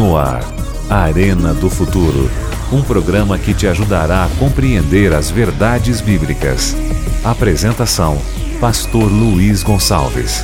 No 0.00 0.16
ar, 0.16 0.40
Arena 0.88 1.52
do 1.52 1.68
Futuro. 1.68 2.30
Um 2.72 2.82
programa 2.82 3.38
que 3.38 3.52
te 3.52 3.66
ajudará 3.66 4.24
a 4.24 4.28
compreender 4.38 5.12
as 5.12 5.30
verdades 5.30 6.00
bíblicas. 6.00 6.74
Apresentação: 7.22 8.16
Pastor 8.58 9.12
Luiz 9.12 9.62
Gonçalves. 9.62 10.42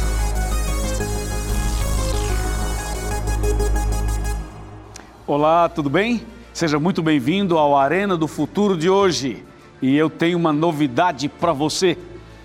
Olá, 5.26 5.70
tudo 5.70 5.88
bem? 5.88 6.20
Seja 6.52 6.78
muito 6.78 7.02
bem-vindo 7.02 7.56
ao 7.56 7.78
Arena 7.78 8.14
do 8.14 8.28
Futuro 8.28 8.76
de 8.76 8.90
hoje. 8.90 9.42
E 9.80 9.96
eu 9.96 10.10
tenho 10.10 10.36
uma 10.36 10.52
novidade 10.52 11.30
para 11.30 11.54
você. 11.54 11.96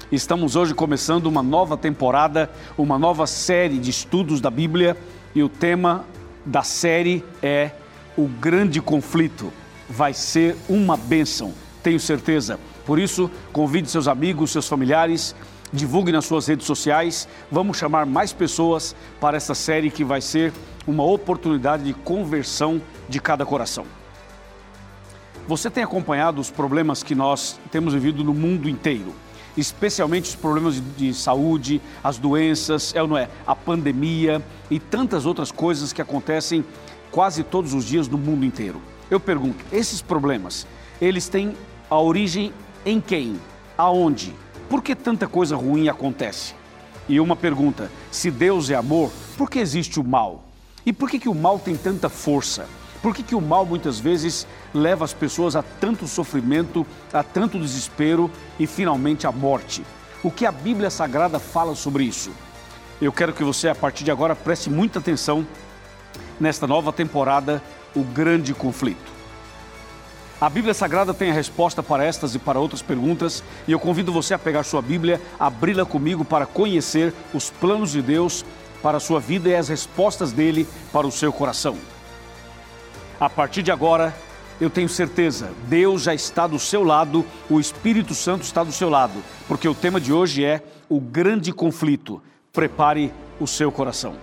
Estamos 0.10 0.56
hoje 0.56 0.74
começando 0.74 1.26
uma 1.26 1.44
nova 1.44 1.76
temporada, 1.76 2.50
uma 2.78 2.98
nova 2.98 3.28
série 3.28 3.80
de 3.80 3.90
estudos 3.90 4.40
da 4.40 4.50
Bíblia 4.50 4.96
e 5.36 5.44
o 5.44 5.50
tema 5.50 6.06
da 6.46 6.64
série 6.64 7.24
é 7.42 7.72
O 8.18 8.28
Grande 8.28 8.82
Conflito. 8.82 9.52
Vai 9.90 10.14
ser 10.14 10.56
uma 10.70 10.96
bênção, 10.96 11.54
tenho 11.84 12.00
certeza. 12.00 12.60
Por 12.86 13.00
isso, 13.00 13.30
convide 13.52 13.90
seus 13.90 14.08
amigos, 14.08 14.52
seus 14.52 14.68
familiares, 14.68 15.36
divulgue 15.72 16.12
nas 16.12 16.26
suas 16.26 16.48
redes 16.48 16.66
sociais. 16.66 17.28
Vamos 17.52 17.78
chamar 17.78 18.06
mais 18.06 18.34
pessoas 18.34 18.96
para 19.20 19.38
essa 19.38 19.54
série 19.54 19.90
que 19.90 20.04
vai 20.04 20.22
ser 20.22 20.54
uma 20.88 21.04
oportunidade 21.04 21.84
de 21.84 21.94
conversão 21.94 22.82
de 23.08 23.20
cada 23.20 23.46
coração. 23.46 23.86
Você 25.48 25.70
tem 25.70 25.84
acompanhado 25.84 26.40
os 26.40 26.50
problemas 26.50 27.04
que 27.04 27.16
nós 27.16 27.60
temos 27.72 27.94
vivido 27.94 28.24
no 28.24 28.34
mundo 28.34 28.70
inteiro, 28.70 29.14
especialmente 29.58 30.30
os 30.30 30.36
problemas 30.36 30.76
de, 30.76 30.82
de 30.82 31.14
saúde, 31.14 31.82
as 32.04 32.18
doenças, 32.18 32.94
é 32.96 33.02
ou 33.02 33.08
não 33.08 33.18
é? 33.18 33.30
A 33.46 33.56
pandemia 33.56 34.44
e 34.70 34.80
tantas 34.80 35.26
outras 35.26 35.52
coisas 35.52 35.92
que 35.92 36.02
acontecem 36.02 36.64
quase 37.12 37.44
todos 37.44 37.74
os 37.74 37.86
dias 37.86 38.08
no 38.08 38.18
mundo 38.18 38.46
inteiro. 38.46 38.82
Eu 39.10 39.20
pergunto, 39.20 39.64
esses 39.72 40.02
problemas, 40.02 40.66
eles 41.02 41.28
têm 41.28 41.54
a 41.90 42.00
origem 42.00 42.54
em 42.86 43.02
quem? 43.02 43.40
Aonde? 43.78 44.34
Por 44.70 44.82
que 44.82 44.96
tanta 44.96 45.28
coisa 45.28 45.56
ruim 45.56 45.90
acontece? 45.90 46.56
E 47.10 47.20
uma 47.20 47.36
pergunta: 47.36 47.92
se 48.10 48.32
Deus 48.32 48.70
é 48.70 48.76
amor, 48.76 49.12
por 49.38 49.50
que 49.50 49.60
existe 49.60 50.00
o 50.00 50.04
mal? 50.04 50.46
E 50.86 50.94
por 50.94 51.10
que, 51.10 51.20
que 51.20 51.30
o 51.30 51.36
mal 51.36 51.60
tem 51.60 51.76
tanta 51.76 52.08
força? 52.10 52.66
Por 53.02 53.14
que, 53.14 53.24
que 53.24 53.36
o 53.36 53.42
mal 53.42 53.66
muitas 53.66 54.00
vezes 54.00 54.48
leva 54.74 55.06
as 55.06 55.14
pessoas 55.14 55.56
a 55.56 55.64
tanto 55.64 56.08
sofrimento, 56.08 56.86
a 57.12 57.24
tanto 57.24 57.60
desespero 57.60 58.30
e 58.60 58.66
finalmente 58.66 59.28
à 59.28 59.32
morte? 59.32 59.84
O 60.24 60.30
que 60.32 60.46
a 60.46 60.52
Bíblia 60.52 60.90
Sagrada 60.90 61.40
fala 61.40 61.76
sobre 61.76 62.04
isso? 62.04 62.32
Eu 63.02 63.12
quero 63.12 63.34
que 63.34 63.44
você, 63.44 63.68
a 63.68 63.76
partir 63.76 64.04
de 64.04 64.12
agora, 64.12 64.36
preste 64.36 64.70
muita 64.70 65.00
atenção 65.00 65.46
nesta 66.40 66.68
nova 66.68 66.94
temporada, 66.94 67.62
O 67.96 68.04
Grande 68.04 68.54
Conflito. 68.54 69.12
A 70.40 70.50
Bíblia 70.50 70.74
Sagrada 70.74 71.14
tem 71.14 71.30
a 71.30 71.34
resposta 71.34 71.84
para 71.84 72.04
estas 72.04 72.34
e 72.34 72.40
para 72.40 72.60
outras 72.60 72.82
perguntas, 72.82 73.44
e 73.68 73.72
eu 73.72 73.80
convido 73.80 74.12
você 74.12 74.34
a 74.34 74.40
pegar 74.40 74.64
sua 74.64 74.82
Bíblia, 74.82 75.22
abri-la 75.40 75.86
comigo 75.86 76.26
para 76.26 76.48
conhecer 76.48 77.14
os 77.34 77.50
planos 77.50 77.92
de 77.92 78.02
Deus 78.02 78.44
para 78.82 78.98
a 78.98 79.00
sua 79.00 79.20
vida 79.20 79.50
e 79.50 79.56
as 79.56 79.70
respostas 79.70 80.32
dele 80.32 80.68
para 80.92 81.06
o 81.06 81.12
seu 81.12 81.32
coração. 81.32 81.78
A 83.20 83.30
partir 83.30 83.62
de 83.62 83.72
agora, 83.72 84.16
eu 84.62 84.70
tenho 84.70 84.88
certeza, 84.88 85.50
Deus 85.68 86.04
já 86.04 86.14
está 86.14 86.46
do 86.46 86.60
seu 86.60 86.84
lado, 86.84 87.26
o 87.50 87.60
Espírito 87.60 88.14
Santo 88.14 88.44
está 88.44 88.64
do 88.64 88.72
seu 88.72 88.92
lado, 88.92 89.16
porque 89.48 89.68
o 89.68 89.74
tema 89.74 90.00
de 90.00 90.14
hoje 90.14 90.46
é 90.46 90.62
o 90.88 91.02
grande 91.02 91.52
conflito. 91.52 92.22
Prepare 92.54 93.12
o 93.40 93.48
seu 93.48 93.72
coração. 93.72 94.14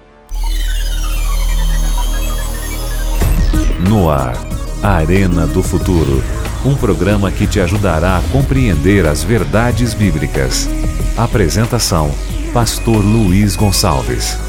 No 3.89 4.09
ar, 4.09 4.35
Arena 4.81 5.45
do 5.45 5.63
Futuro. 5.63 6.23
Um 6.65 6.77
programa 6.77 7.33
que 7.33 7.47
te 7.47 7.59
ajudará 7.59 8.19
a 8.19 8.23
compreender 8.31 9.07
as 9.07 9.25
verdades 9.25 9.93
bíblicas. 9.93 10.69
Apresentação: 11.17 12.13
Pastor 12.53 13.05
Luiz 13.05 13.57
Gonçalves. 13.57 14.48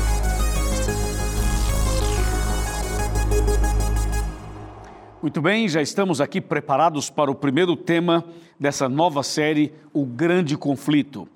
Muito 5.21 5.41
bem, 5.41 5.67
já 5.67 5.81
estamos 5.81 6.21
aqui 6.21 6.39
preparados 6.39 7.09
para 7.09 7.29
o 7.29 7.35
primeiro 7.35 7.75
tema 7.75 8.23
dessa 8.57 8.87
nova 8.87 9.21
série, 9.21 9.73
O 9.91 10.05
Grande 10.05 10.55
Conflito. 10.55 11.27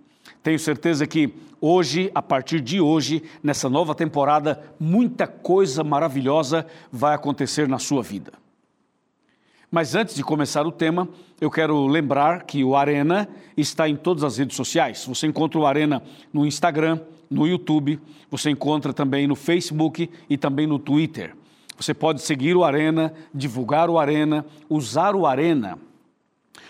Tenho 0.42 0.58
certeza 0.58 1.06
que 1.06 1.34
hoje, 1.60 2.10
a 2.16 2.22
partir 2.22 2.62
de 2.62 2.80
hoje, 2.80 3.22
nessa 3.44 3.70
nova 3.70 3.94
temporada, 3.94 4.64
muita 4.80 5.28
coisa 5.28 5.84
maravilhosa 5.84 6.66
vai 6.90 7.14
acontecer 7.14 7.68
na 7.68 7.78
sua 7.78 8.02
vida. 8.02 8.32
Mas 9.70 9.96
antes 9.96 10.16
de 10.16 10.24
começar 10.24 10.66
o 10.66 10.72
tema, 10.72 11.10
eu 11.42 11.52
quero 11.52 11.86
lembrar 11.86 12.44
que 12.44 12.64
o 12.64 12.78
Arena 12.78 13.28
está 13.58 13.90
em 13.90 13.98
todas 13.98 14.24
as 14.24 14.38
redes 14.38 14.56
sociais. 14.56 15.06
Você 15.06 15.28
encontra 15.28 15.60
o 15.60 15.66
Arena 15.66 16.02
no 16.32 16.46
Instagram, 16.46 17.02
no 17.30 17.46
YouTube, 17.46 18.00
você 18.32 18.50
encontra 18.50 18.94
também 18.94 19.28
no 19.28 19.36
Facebook 19.36 20.10
e 20.30 20.38
também 20.38 20.66
no 20.66 20.80
Twitter. 20.80 21.36
Você 21.78 21.94
pode 21.94 22.22
seguir 22.22 22.56
o 22.56 22.64
Arena, 22.64 23.14
divulgar 23.34 23.90
o 23.90 23.98
Arena, 23.98 24.46
usar 24.70 25.16
o 25.16 25.26
Arena 25.26 25.80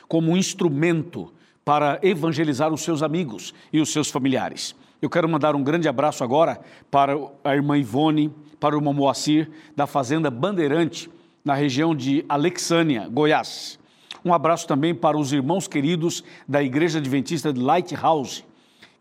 como 0.08 0.32
um 0.32 0.38
instrumento 0.38 1.34
para 1.66 2.00
evangelizar 2.02 2.72
os 2.74 2.82
seus 2.82 3.02
amigos 3.02 3.54
e 3.72 3.80
os 3.80 3.92
seus 3.92 4.10
familiares. 4.10 4.76
Eu 5.02 5.10
quero 5.10 5.28
mandar 5.28 5.56
um 5.56 5.64
grande 5.64 5.88
abraço 5.88 6.24
agora 6.24 6.62
para 6.92 7.14
a 7.44 7.56
irmã 7.56 7.78
Ivone, 7.78 8.34
para 8.60 8.76
o 8.76 8.80
irmão 8.80 8.94
Moacir, 8.94 9.50
da 9.76 9.86
Fazenda 9.86 10.30
Bandeirante, 10.30 11.10
na 11.44 11.54
região 11.54 11.96
de 11.96 12.24
Alexânia, 12.30 13.10
Goiás. 13.10 13.80
Um 14.24 14.34
abraço 14.34 14.66
também 14.68 14.96
para 14.96 15.18
os 15.18 15.34
irmãos 15.34 15.68
queridos 15.68 16.24
da 16.48 16.64
Igreja 16.64 17.00
Adventista 17.00 17.52
de 17.52 17.60
Lighthouse, 17.60 18.46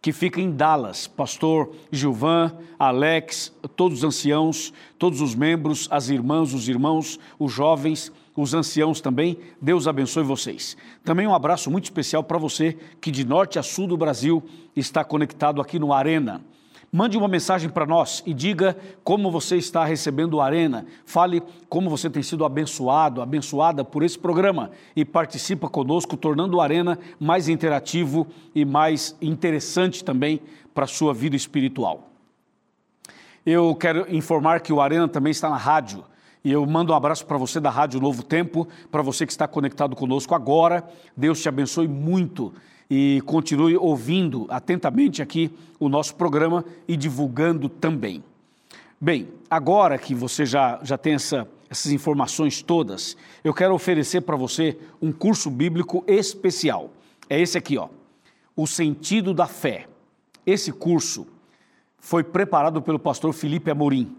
que 0.03 0.13
fica 0.13 0.41
em 0.41 0.51
Dallas. 0.51 1.07
Pastor 1.07 1.73
Gilvan, 1.93 2.53
Alex, 2.77 3.53
todos 3.77 3.99
os 3.99 4.05
anciãos, 4.05 4.73
todos 4.99 5.21
os 5.21 5.37
membros, 5.37 5.87
as 5.93 6.09
irmãs, 6.09 6.53
os 6.53 6.69
irmãos, 6.69 7.21
os 7.39 7.53
jovens, 7.53 8.13
os 8.37 8.53
anciãos 8.53 9.01
também. 9.01 9.39
Deus 9.61 9.87
abençoe 9.87 10.25
vocês. 10.25 10.77
Também 11.05 11.27
um 11.29 11.35
abraço 11.35 11.71
muito 11.71 11.85
especial 11.85 12.25
para 12.25 12.37
você 12.37 12.77
que 13.01 13.13
de 13.13 13.25
norte 13.25 13.61
a 13.61 13.63
sul 13.63 13.87
do 13.87 13.97
Brasil 13.97 14.43
está 14.75 15.05
conectado 15.05 15.61
aqui 15.61 15.79
no 15.79 15.93
Arena. 15.93 16.43
Mande 16.95 17.17
uma 17.17 17.27
mensagem 17.27 17.71
para 17.71 17.87
nós 17.87 18.23
e 18.27 18.35
diga 18.35 18.77
como 19.03 19.31
você 19.31 19.57
está 19.57 19.83
recebendo 19.83 20.35
o 20.35 20.41
Arena. 20.43 20.85
Fale 21.07 21.43
como 21.67 21.89
você 21.89 22.11
tem 22.11 22.23
sido 22.23 22.45
abençoado, 22.45 23.23
abençoada 23.23 23.83
por 23.83 24.03
esse 24.03 24.19
programa 24.19 24.71
e 24.95 25.03
participa 25.03 25.71
conosco, 25.71 26.19
tornando 26.19 26.59
o 26.59 26.61
Arena 26.61 26.99
mais 27.19 27.49
interativo 27.49 28.27
e 28.55 28.67
mais 28.67 29.17
interessante 29.23 30.05
também 30.05 30.43
para 30.75 30.85
a 30.85 30.87
sua 30.87 31.15
vida 31.15 31.35
espiritual. 31.35 32.11
Eu 33.47 33.75
quero 33.75 34.15
informar 34.15 34.61
que 34.61 34.71
o 34.71 34.79
Arena 34.79 35.09
também 35.09 35.31
está 35.31 35.49
na 35.49 35.57
rádio. 35.57 36.05
E 36.45 36.53
eu 36.53 36.67
mando 36.67 36.93
um 36.93 36.97
abraço 36.97 37.25
para 37.25 37.39
você 37.39 37.59
da 37.59 37.71
Rádio 37.71 38.01
Novo 38.01 38.23
Tempo, 38.23 38.69
para 38.91 39.01
você 39.01 39.25
que 39.25 39.33
está 39.33 39.49
conectado 39.49 39.97
conosco 39.97 40.35
agora. 40.35 40.87
Deus 41.17 41.41
te 41.41 41.49
abençoe 41.49 41.89
muito 41.89 42.53
e 42.95 43.23
continue 43.23 43.75
ouvindo 43.75 44.45
atentamente 44.51 45.23
aqui 45.23 45.51
o 45.81 45.89
nosso 45.89 46.15
programa 46.15 46.63
e 46.87 46.95
divulgando 46.95 47.67
também. 47.67 48.23
Bem, 49.01 49.29
agora 49.49 49.97
que 49.97 50.15
você 50.15 50.45
já, 50.45 50.79
já 50.83 50.99
tem 50.99 51.15
essa, 51.15 51.49
essas 51.71 51.91
informações 51.91 52.61
todas, 52.61 53.17
eu 53.43 53.55
quero 53.55 53.73
oferecer 53.73 54.21
para 54.21 54.37
você 54.37 54.77
um 55.01 55.11
curso 55.11 55.49
bíblico 55.51 56.05
especial. 56.07 56.91
É 57.31 57.41
esse 57.41 57.57
aqui, 57.57 57.79
ó. 57.79 57.89
O 58.55 58.67
sentido 58.67 59.33
da 59.33 59.47
fé. 59.47 59.87
Esse 60.45 60.71
curso 60.71 61.27
foi 61.99 62.23
preparado 62.23 62.83
pelo 62.83 62.99
pastor 62.99 63.33
Felipe 63.33 63.71
Amorim. 63.71 64.15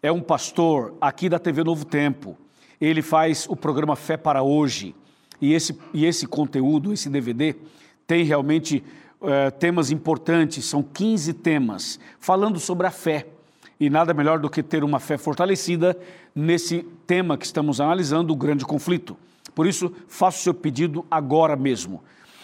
É 0.00 0.12
um 0.12 0.20
pastor 0.20 0.94
aqui 1.00 1.28
da 1.28 1.40
TV 1.40 1.64
Novo 1.64 1.84
Tempo. 1.84 2.38
Ele 2.80 3.02
faz 3.02 3.44
o 3.48 3.56
programa 3.56 3.96
Fé 3.96 4.16
para 4.16 4.40
Hoje. 4.40 4.94
E 5.40 5.52
esse, 5.52 5.76
e 5.92 6.06
esse 6.06 6.28
conteúdo, 6.28 6.92
esse 6.92 7.10
DVD, 7.10 7.56
tem 8.06 8.24
realmente 8.24 8.82
uh, 9.20 9.50
temas 9.58 9.90
importantes, 9.90 10.64
são 10.64 10.82
15 10.82 11.32
temas, 11.34 11.98
falando 12.18 12.58
sobre 12.58 12.86
a 12.86 12.90
fé. 12.90 13.26
E 13.78 13.90
nada 13.90 14.14
melhor 14.14 14.38
do 14.38 14.48
que 14.48 14.62
ter 14.62 14.84
uma 14.84 15.00
fé 15.00 15.18
fortalecida 15.18 15.98
nesse 16.34 16.86
tema 17.06 17.36
que 17.36 17.44
estamos 17.44 17.80
analisando, 17.80 18.32
o 18.32 18.36
grande 18.36 18.64
conflito. 18.64 19.16
Por 19.54 19.66
isso, 19.66 19.92
faça 20.08 20.38
o 20.38 20.42
seu 20.42 20.54
pedido 20.54 21.04
agora 21.10 21.56
mesmo. 21.56 22.02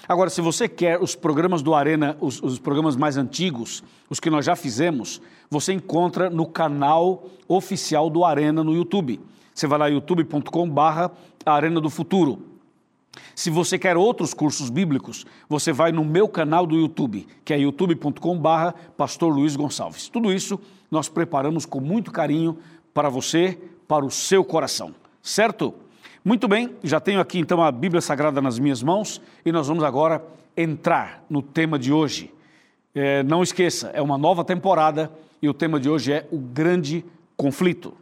Agora, 0.08 0.28
se 0.28 0.40
você 0.40 0.68
quer 0.68 1.00
os 1.00 1.14
programas 1.14 1.62
do 1.62 1.72
Arena, 1.72 2.16
os, 2.20 2.42
os, 2.42 2.58
programas 2.58 2.96
mais 2.96 3.16
antigos, 3.16 3.82
os 4.08 4.18
que 4.18 4.28
nós 4.28 4.44
já 4.44 4.56
fizemos, 4.56 5.22
você 5.48 5.72
encontra 5.72 6.28
no 6.28 6.46
canal 6.46 7.26
oficial 7.46 8.10
do 8.10 8.24
Arena 8.24 8.64
no 8.64 8.74
YouTube. 8.74 9.20
Você 9.54 9.68
vai 9.68 9.78
lá 9.78 9.86
youtube.com/barra 9.86 11.12
Arena 11.46 11.80
do 11.80 11.88
Futuro. 11.88 12.49
Se 13.34 13.50
você 13.50 13.78
quer 13.78 13.96
outros 13.96 14.32
cursos 14.32 14.70
bíblicos, 14.70 15.26
você 15.48 15.72
vai 15.72 15.92
no 15.92 16.04
meu 16.04 16.28
canal 16.28 16.66
do 16.66 16.76
YouTube, 16.76 17.26
que 17.44 17.52
é 17.52 17.58
youtube.com/barra 17.58 18.74
Pastor 18.96 19.32
Luiz 19.32 19.56
Gonçalves. 19.56 20.08
Tudo 20.08 20.32
isso 20.32 20.60
nós 20.90 21.08
preparamos 21.08 21.66
com 21.66 21.80
muito 21.80 22.10
carinho 22.12 22.58
para 22.94 23.08
você, 23.08 23.58
para 23.88 24.04
o 24.04 24.10
seu 24.10 24.44
coração, 24.44 24.94
certo? 25.22 25.74
Muito 26.24 26.46
bem, 26.46 26.76
já 26.82 27.00
tenho 27.00 27.18
aqui 27.18 27.38
então 27.38 27.62
a 27.62 27.72
Bíblia 27.72 28.00
Sagrada 28.00 28.42
nas 28.42 28.58
minhas 28.58 28.82
mãos 28.82 29.20
e 29.44 29.50
nós 29.50 29.68
vamos 29.68 29.82
agora 29.82 30.22
entrar 30.56 31.24
no 31.30 31.40
tema 31.40 31.78
de 31.78 31.92
hoje. 31.92 32.32
É, 32.94 33.22
não 33.22 33.42
esqueça, 33.42 33.88
é 33.94 34.02
uma 34.02 34.18
nova 34.18 34.44
temporada 34.44 35.10
e 35.40 35.48
o 35.48 35.54
tema 35.54 35.80
de 35.80 35.88
hoje 35.88 36.12
é 36.12 36.28
o 36.30 36.38
grande 36.38 37.04
conflito. 37.36 37.94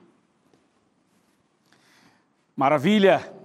Maravilha! 2.56 3.38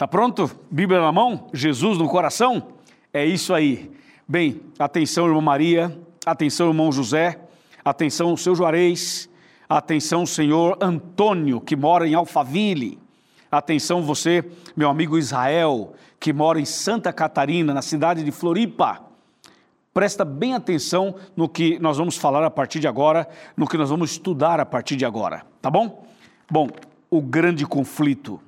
Tá 0.00 0.08
pronto? 0.08 0.50
Bíblia 0.70 0.98
na 0.98 1.12
mão? 1.12 1.50
Jesus 1.52 1.98
no 1.98 2.08
coração? 2.08 2.68
É 3.12 3.22
isso 3.22 3.52
aí. 3.52 3.90
Bem, 4.26 4.62
atenção, 4.78 5.26
irmã 5.26 5.42
Maria, 5.42 5.94
atenção, 6.24 6.68
irmão 6.68 6.90
José, 6.90 7.38
atenção, 7.84 8.34
seu 8.34 8.54
Juarez, 8.54 9.28
atenção, 9.68 10.24
senhor 10.24 10.78
Antônio, 10.80 11.60
que 11.60 11.76
mora 11.76 12.08
em 12.08 12.14
Alphaville. 12.14 12.98
Atenção, 13.52 14.00
você, 14.00 14.42
meu 14.74 14.88
amigo 14.88 15.18
Israel, 15.18 15.92
que 16.18 16.32
mora 16.32 16.58
em 16.58 16.64
Santa 16.64 17.12
Catarina, 17.12 17.74
na 17.74 17.82
cidade 17.82 18.24
de 18.24 18.32
Floripa. 18.32 19.02
Presta 19.92 20.24
bem 20.24 20.54
atenção 20.54 21.14
no 21.36 21.46
que 21.46 21.78
nós 21.78 21.98
vamos 21.98 22.16
falar 22.16 22.42
a 22.42 22.50
partir 22.50 22.80
de 22.80 22.88
agora, 22.88 23.28
no 23.54 23.68
que 23.68 23.76
nós 23.76 23.90
vamos 23.90 24.12
estudar 24.12 24.60
a 24.60 24.64
partir 24.64 24.96
de 24.96 25.04
agora, 25.04 25.44
tá 25.60 25.70
bom? 25.70 26.06
Bom, 26.50 26.70
o 27.10 27.20
grande 27.20 27.66
conflito. 27.66 28.40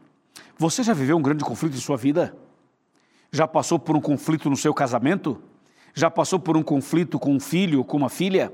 Você 0.58 0.82
já 0.82 0.92
viveu 0.92 1.16
um 1.16 1.22
grande 1.22 1.44
conflito 1.44 1.76
em 1.76 1.80
sua 1.80 1.96
vida? 1.96 2.36
Já 3.30 3.48
passou 3.48 3.78
por 3.78 3.96
um 3.96 4.00
conflito 4.00 4.50
no 4.50 4.56
seu 4.56 4.74
casamento? 4.74 5.40
Já 5.94 6.10
passou 6.10 6.38
por 6.38 6.56
um 6.56 6.62
conflito 6.62 7.18
com 7.18 7.34
um 7.34 7.40
filho 7.40 7.78
ou 7.78 7.84
com 7.84 7.96
uma 7.96 8.08
filha? 8.08 8.52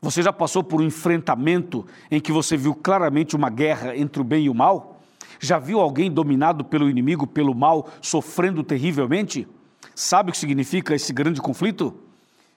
Você 0.00 0.22
já 0.22 0.32
passou 0.32 0.62
por 0.62 0.80
um 0.80 0.84
enfrentamento 0.84 1.86
em 2.10 2.20
que 2.20 2.32
você 2.32 2.56
viu 2.56 2.74
claramente 2.74 3.34
uma 3.36 3.50
guerra 3.50 3.96
entre 3.96 4.20
o 4.20 4.24
bem 4.24 4.44
e 4.44 4.50
o 4.50 4.54
mal? 4.54 5.00
Já 5.40 5.58
viu 5.58 5.80
alguém 5.80 6.10
dominado 6.10 6.64
pelo 6.64 6.88
inimigo, 6.88 7.26
pelo 7.26 7.54
mal, 7.54 7.88
sofrendo 8.00 8.62
terrivelmente? 8.62 9.46
Sabe 9.94 10.30
o 10.30 10.32
que 10.32 10.38
significa 10.38 10.94
esse 10.94 11.12
grande 11.12 11.40
conflito? 11.40 11.94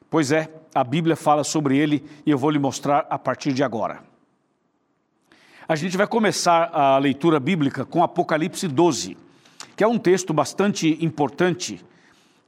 Pois 0.10 0.32
é, 0.32 0.50
a 0.74 0.84
Bíblia 0.84 1.16
fala 1.16 1.44
sobre 1.44 1.78
ele 1.78 2.04
e 2.26 2.32
eu 2.32 2.38
vou 2.38 2.50
lhe 2.50 2.60
mostrar 2.60 3.06
a 3.10 3.18
partir 3.18 3.54
de 3.54 3.64
agora. 3.64 4.11
A 5.72 5.76
gente 5.78 5.96
vai 5.96 6.06
começar 6.06 6.70
a 6.74 6.98
leitura 6.98 7.40
bíblica 7.40 7.86
com 7.86 8.04
Apocalipse 8.04 8.68
12, 8.68 9.18
que 9.74 9.82
é 9.82 9.88
um 9.88 9.98
texto 9.98 10.34
bastante 10.34 10.98
importante 11.00 11.80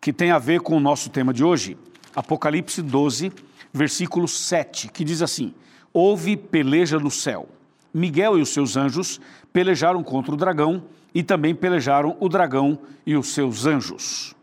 que 0.01 0.11
tem 0.11 0.31
a 0.31 0.37
ver 0.37 0.59
com 0.59 0.75
o 0.75 0.79
nosso 0.81 1.09
tema 1.09 1.33
de 1.33 1.41
hoje. 1.41 1.77
Apocalipse 2.13 2.81
12, 2.81 3.31
versículo 3.71 4.27
7, 4.27 4.89
que 4.89 5.05
diz 5.05 5.21
assim: 5.21 5.53
Houve 5.93 6.35
peleja 6.35 6.99
no 6.99 7.09
céu. 7.09 7.47
Miguel 7.93 8.37
e 8.37 8.41
os 8.41 8.49
seus 8.49 8.75
anjos 8.75 9.21
pelejaram 9.53 10.03
contra 10.03 10.33
o 10.33 10.37
dragão 10.37 10.83
e 11.15 11.23
também 11.23 11.55
pelejaram 11.55 12.17
o 12.19 12.27
dragão 12.27 12.77
e 13.05 13.15
os 13.15 13.33
seus 13.33 13.65
anjos. 13.65 14.35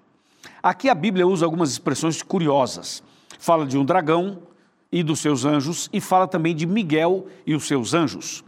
Aqui 0.63 0.89
a 0.89 0.95
Bíblia 0.95 1.27
usa 1.27 1.45
algumas 1.45 1.71
expressões 1.71 2.23
curiosas. 2.23 3.03
Fala 3.39 3.67
de 3.67 3.77
um 3.77 3.85
dragão 3.85 4.39
e 4.91 5.03
dos 5.03 5.21
seus 5.21 5.45
anjos 5.45 5.91
e 5.93 6.01
fala 6.01 6.27
também 6.27 6.57
de 6.57 6.65
Miguel 6.65 7.27
e 7.47 7.55
os 7.55 7.65
seus 7.65 7.93
anjos. 7.93 8.43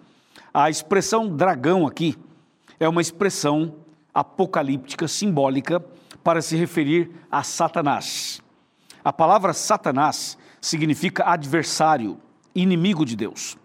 A 0.54 0.68
expressão 0.68 1.34
dragão 1.34 1.86
aqui 1.86 2.14
é 2.78 2.86
uma 2.86 3.00
expressão 3.00 3.76
apocalíptica 4.12 5.08
simbólica 5.08 5.80
para 6.22 6.42
se 6.42 6.56
referir 6.56 7.10
a 7.30 7.42
Satanás. 7.42 8.42
A 9.02 9.12
palavra 9.12 9.54
Satanás 9.54 10.36
significa 10.60 11.24
adversário, 11.24 12.18
inimigo 12.54 13.04
de 13.06 13.16
Deus. 13.16 13.56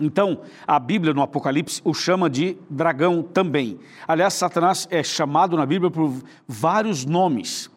Então, 0.00 0.40
a 0.66 0.78
Bíblia 0.78 1.12
no 1.12 1.22
Apocalipse 1.22 1.82
o 1.84 1.92
chama 1.92 2.30
de 2.30 2.56
dragão 2.68 3.22
também. 3.22 3.78
Aliás, 4.08 4.34
Satanás 4.34 4.88
é 4.90 5.02
chamado 5.02 5.56
na 5.56 5.66
Bíblia 5.66 5.90
por 5.90 6.12
vários 6.48 7.04
nomes, 7.04 7.70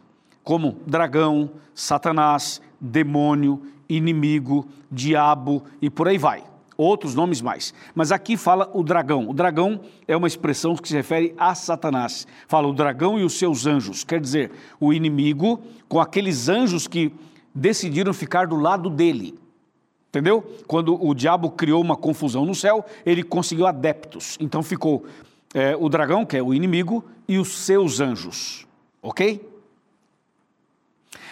como 0.44 0.78
dragão, 0.88 1.52
Satanás, 1.74 2.62
demônio, 2.80 3.62
inimigo, 3.88 4.68
diabo 4.90 5.64
e 5.82 5.90
por 5.90 6.08
aí 6.08 6.18
vai. 6.18 6.44
Outros 6.82 7.14
nomes 7.14 7.42
mais. 7.42 7.74
Mas 7.94 8.10
aqui 8.10 8.38
fala 8.38 8.72
o 8.74 8.82
dragão. 8.82 9.28
O 9.30 9.34
dragão 9.34 9.82
é 10.08 10.16
uma 10.16 10.30
expressão 10.30 10.78
que 10.78 10.88
se 10.88 10.96
refere 10.96 11.36
a 11.38 11.54
Satanás. 11.54 12.26
Fala 12.48 12.70
o 12.70 12.74
dragão 12.74 13.20
e 13.20 13.24
os 13.26 13.38
seus 13.38 13.66
anjos. 13.66 14.06
Quer 14.06 14.22
dizer, 14.22 14.50
o 14.80 14.94
inimigo 14.94 15.62
com 15.90 16.00
aqueles 16.00 16.48
anjos 16.48 16.88
que 16.88 17.12
decidiram 17.54 18.14
ficar 18.14 18.48
do 18.48 18.56
lado 18.56 18.90
dele. 18.90 19.38
Entendeu? 20.08 20.42
Quando 20.68 20.98
o 21.06 21.14
diabo 21.14 21.52
criou 21.52 21.82
uma 21.82 21.98
confusão 21.98 22.46
no 22.46 22.56
céu, 22.56 22.86
ele 23.06 23.24
conseguiu 23.24 23.68
adeptos. 23.68 24.38
Então 24.40 24.64
ficou 24.64 25.04
é, 25.54 25.76
o 25.76 25.90
dragão, 25.90 26.26
que 26.26 26.38
é 26.38 26.42
o 26.42 26.54
inimigo, 26.54 27.04
e 27.28 27.38
os 27.38 27.58
seus 27.58 28.00
anjos. 28.00 28.66
Ok? 29.04 29.49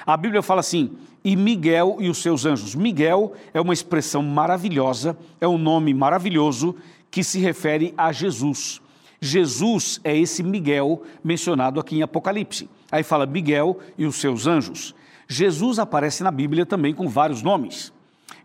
A 0.08 0.16
Bíblia 0.16 0.42
fala 0.42 0.62
assim: 0.62 0.98
e 1.24 1.36
Miguel 1.36 1.98
e 2.00 2.10
os 2.10 2.20
seus 2.20 2.46
anjos. 2.46 2.74
Miguel 2.74 3.34
é 3.54 3.60
uma 3.60 3.74
expressão 3.74 4.24
maravilhosa, 4.24 5.18
é 5.42 5.48
um 5.48 5.58
nome 5.58 5.94
maravilhoso 5.94 6.74
que 7.12 7.22
se 7.22 7.40
refere 7.40 7.94
a 7.98 8.14
Jesus. 8.14 8.82
Jesus 9.20 10.00
é 10.06 10.16
esse 10.16 10.42
Miguel 10.42 11.04
mencionado 11.22 11.82
aqui 11.82 11.98
em 11.98 12.02
Apocalipse. 12.02 12.70
Aí 12.90 13.04
fala 13.04 13.26
Miguel 13.26 13.80
e 13.98 14.06
os 14.06 14.16
seus 14.16 14.48
anjos. 14.48 14.96
Jesus 15.28 15.80
aparece 15.80 16.24
na 16.24 16.32
Bíblia 16.32 16.66
também 16.66 16.94
com 16.94 17.10
vários 17.10 17.42
nomes. 17.42 17.92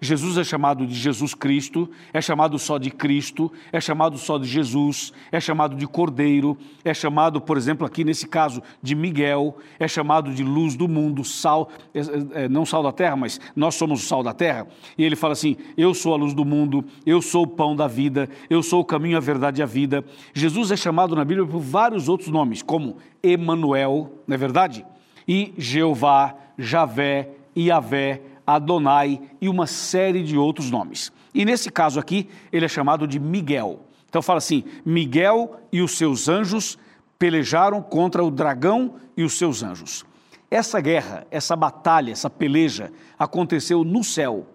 Jesus 0.04 0.36
é 0.36 0.42
chamado 0.42 0.84
de 0.84 0.96
Jesus 0.96 1.32
Cristo, 1.32 1.88
é 2.12 2.20
chamado 2.20 2.58
só 2.58 2.76
de 2.76 2.90
Cristo, 2.90 3.52
é 3.70 3.80
chamado 3.80 4.18
só 4.18 4.36
de 4.36 4.48
Jesus, 4.48 5.12
é 5.30 5.38
chamado 5.38 5.76
de 5.76 5.86
Cordeiro, 5.86 6.58
é 6.84 6.92
chamado, 6.92 7.40
por 7.40 7.56
exemplo, 7.56 7.86
aqui 7.86 8.02
nesse 8.02 8.26
caso, 8.26 8.60
de 8.82 8.96
Miguel, 8.96 9.56
é 9.78 9.86
chamado 9.86 10.34
de 10.34 10.42
luz 10.42 10.74
do 10.74 10.88
mundo, 10.88 11.22
sal, 11.22 11.70
é, 11.94 12.00
é, 12.00 12.44
é, 12.44 12.48
não 12.48 12.66
sal 12.66 12.82
da 12.82 12.90
terra, 12.90 13.14
mas 13.14 13.40
nós 13.54 13.76
somos 13.76 14.02
o 14.02 14.04
sal 14.04 14.24
da 14.24 14.34
terra. 14.34 14.66
E 14.98 15.04
ele 15.04 15.14
fala 15.14 15.34
assim: 15.34 15.56
Eu 15.76 15.94
sou 15.94 16.12
a 16.12 16.16
luz 16.16 16.34
do 16.34 16.44
mundo, 16.44 16.84
eu 17.06 17.22
sou 17.22 17.44
o 17.44 17.46
pão 17.46 17.76
da 17.76 17.86
vida, 17.86 18.28
eu 18.50 18.60
sou 18.60 18.80
o 18.80 18.84
caminho, 18.84 19.16
a 19.16 19.20
verdade 19.20 19.60
e 19.60 19.62
a 19.62 19.66
vida. 19.66 20.04
Jesus 20.34 20.72
é 20.72 20.76
chamado 20.76 21.14
na 21.14 21.24
Bíblia 21.24 21.46
por 21.46 21.60
vários 21.60 22.08
outros 22.08 22.28
nomes, 22.28 22.60
como 22.60 22.96
Emanuel, 23.22 24.10
não 24.26 24.34
é 24.34 24.36
verdade? 24.36 24.84
E 25.28 25.54
Jeová, 25.56 26.34
Javé, 26.58 27.28
Iavé, 27.56 28.20
Adonai 28.46 29.20
e 29.40 29.48
uma 29.48 29.66
série 29.66 30.22
de 30.22 30.36
outros 30.36 30.70
nomes. 30.70 31.12
E 31.34 31.44
nesse 31.44 31.70
caso 31.70 31.98
aqui, 31.98 32.28
ele 32.52 32.64
é 32.64 32.68
chamado 32.68 33.06
de 33.06 33.18
Miguel. 33.18 33.80
Então 34.08 34.20
fala 34.20 34.38
assim: 34.38 34.64
Miguel 34.84 35.60
e 35.72 35.80
os 35.80 35.96
seus 35.96 36.28
anjos 36.28 36.78
pelejaram 37.18 37.80
contra 37.80 38.22
o 38.22 38.30
dragão 38.30 38.94
e 39.16 39.22
os 39.22 39.38
seus 39.38 39.62
anjos. 39.62 40.04
Essa 40.50 40.80
guerra, 40.80 41.26
essa 41.30 41.56
batalha, 41.56 42.12
essa 42.12 42.28
peleja 42.28 42.92
aconteceu 43.18 43.84
no 43.84 44.04
céu. 44.04 44.46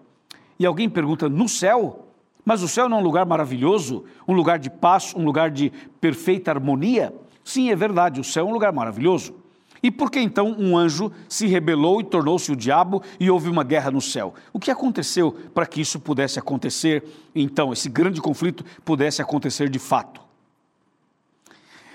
E 0.59 0.65
alguém 0.65 0.89
pergunta: 0.89 1.27
no 1.27 1.49
céu? 1.49 2.03
Mas 2.45 2.63
o 2.63 2.67
céu 2.67 2.87
não 2.87 2.97
é 2.97 2.99
um 3.01 3.03
lugar 3.03 3.25
maravilhoso, 3.25 4.05
um 4.25 4.33
lugar 4.33 4.57
de 4.57 4.69
paz, 4.69 5.13
um 5.13 5.25
lugar 5.25 5.51
de 5.51 5.69
perfeita 5.99 6.51
harmonia? 6.51 7.13
Sim, 7.43 7.71
é 7.71 7.75
verdade, 7.75 8.21
o 8.21 8.23
céu 8.23 8.45
é 8.45 8.49
um 8.49 8.53
lugar 8.53 8.71
maravilhoso. 8.71 9.35
E 9.81 9.91
por 9.91 10.09
que 10.09 10.19
então 10.19 10.55
um 10.57 10.77
anjo 10.77 11.11
se 11.29 11.47
rebelou 11.47 12.01
e 12.01 12.03
tornou-se 12.03 12.51
o 12.51 12.55
diabo 12.55 13.01
e 13.19 13.29
houve 13.29 13.49
uma 13.49 13.63
guerra 13.63 13.91
no 13.91 14.01
céu? 14.01 14.33
O 14.51 14.59
que 14.59 14.71
aconteceu 14.71 15.31
para 15.53 15.65
que 15.65 15.81
isso 15.81 15.99
pudesse 15.99 16.39
acontecer, 16.39 17.03
então, 17.35 17.71
esse 17.71 17.89
grande 17.89 18.21
conflito 18.21 18.65
pudesse 18.83 19.21
acontecer 19.21 19.69
de 19.69 19.79
fato? 19.79 20.27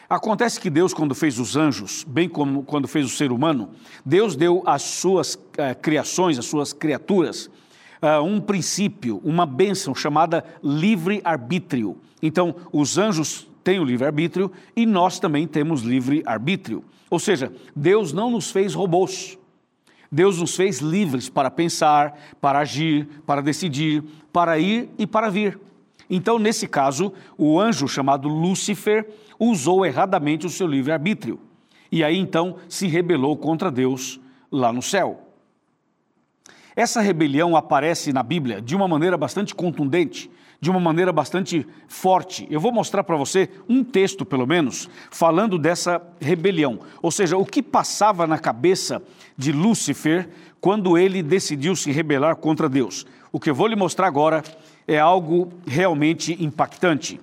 Acontece 0.08 0.60
que 0.60 0.68
Deus, 0.68 0.92
quando 0.92 1.14
fez 1.14 1.38
os 1.38 1.56
anjos, 1.56 2.04
bem 2.06 2.28
como 2.28 2.62
quando 2.64 2.86
fez 2.86 3.06
o 3.06 3.08
ser 3.08 3.32
humano, 3.32 3.70
Deus 4.04 4.36
deu 4.36 4.62
às 4.66 4.82
suas 4.82 5.34
uh, 5.34 5.40
criações, 5.80 6.38
às 6.38 6.44
suas 6.44 6.74
criaturas, 6.74 7.46
uh, 8.02 8.22
um 8.22 8.38
princípio, 8.38 9.22
uma 9.24 9.46
bênção 9.46 9.94
chamada 9.94 10.44
livre-arbítrio. 10.62 11.96
Então, 12.20 12.54
os 12.70 12.98
anjos 12.98 13.48
têm 13.64 13.80
o 13.80 13.84
livre-arbítrio 13.84 14.52
e 14.76 14.84
nós 14.84 15.18
também 15.18 15.46
temos 15.46 15.80
livre-arbítrio. 15.80 16.84
Ou 17.12 17.18
seja, 17.18 17.52
Deus 17.76 18.10
não 18.10 18.30
nos 18.30 18.50
fez 18.50 18.72
robôs. 18.72 19.38
Deus 20.10 20.38
nos 20.38 20.56
fez 20.56 20.78
livres 20.78 21.28
para 21.28 21.50
pensar, 21.50 22.18
para 22.40 22.60
agir, 22.60 23.06
para 23.26 23.42
decidir, 23.42 24.02
para 24.32 24.58
ir 24.58 24.88
e 24.96 25.06
para 25.06 25.28
vir. 25.28 25.60
Então, 26.08 26.38
nesse 26.38 26.66
caso, 26.66 27.12
o 27.36 27.60
anjo 27.60 27.86
chamado 27.86 28.30
Lúcifer 28.30 29.06
usou 29.38 29.84
erradamente 29.84 30.46
o 30.46 30.48
seu 30.48 30.66
livre-arbítrio. 30.66 31.38
E 31.90 32.02
aí 32.02 32.16
então 32.16 32.56
se 32.66 32.86
rebelou 32.86 33.36
contra 33.36 33.70
Deus 33.70 34.18
lá 34.50 34.72
no 34.72 34.80
céu. 34.80 35.20
Essa 36.74 37.02
rebelião 37.02 37.54
aparece 37.54 38.10
na 38.10 38.22
Bíblia 38.22 38.62
de 38.62 38.74
uma 38.74 38.88
maneira 38.88 39.18
bastante 39.18 39.54
contundente 39.54 40.30
de 40.62 40.70
uma 40.70 40.78
maneira 40.78 41.10
bastante 41.10 41.66
forte. 41.88 42.46
Eu 42.48 42.60
vou 42.60 42.70
mostrar 42.70 43.02
para 43.02 43.16
você 43.16 43.50
um 43.68 43.82
texto, 43.82 44.24
pelo 44.24 44.46
menos, 44.46 44.88
falando 45.10 45.58
dessa 45.58 46.00
rebelião. 46.20 46.78
Ou 47.02 47.10
seja, 47.10 47.36
o 47.36 47.44
que 47.44 47.60
passava 47.60 48.28
na 48.28 48.38
cabeça 48.38 49.02
de 49.36 49.50
Lúcifer 49.50 50.28
quando 50.60 50.96
ele 50.96 51.20
decidiu 51.20 51.74
se 51.74 51.90
rebelar 51.90 52.36
contra 52.36 52.68
Deus. 52.68 53.04
O 53.32 53.40
que 53.40 53.50
eu 53.50 53.54
vou 53.56 53.66
lhe 53.66 53.74
mostrar 53.74 54.06
agora 54.06 54.44
é 54.86 55.00
algo 55.00 55.52
realmente 55.66 56.40
impactante. 56.40 57.20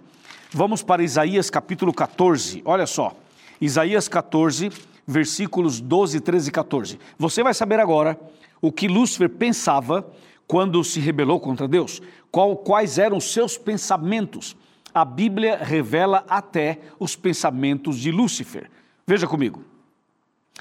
Vamos 0.52 0.84
para 0.84 1.02
Isaías 1.02 1.50
capítulo 1.50 1.94
14. 1.94 2.62
Olha 2.66 2.86
só. 2.86 3.16
Isaías 3.62 4.10
14, 4.10 4.70
versículos 5.08 5.80
12, 5.80 6.20
13 6.20 6.50
e 6.50 6.52
14. 6.52 7.00
Você 7.18 7.42
vai 7.42 7.54
saber 7.54 7.80
agora 7.80 8.20
o 8.62 8.70
que 8.70 8.90
Lúcifer 8.90 9.30
pensava 9.30 10.06
quando 10.50 10.84
se 10.84 11.00
rebelou 11.00 11.40
contra 11.40 11.68
Deus, 11.68 12.02
qual, 12.32 12.58
quais 12.58 12.98
eram 12.98 13.18
os 13.18 13.32
seus 13.32 13.56
pensamentos. 13.56 14.58
A 14.92 15.06
Bíblia 15.06 15.60
revela 15.62 16.26
até 16.28 16.80
os 17.00 17.16
pensamentos 17.16 18.00
de 18.00 18.12
Lúcifer. 18.12 18.68
Veja 19.06 19.28
comigo. 19.28 19.64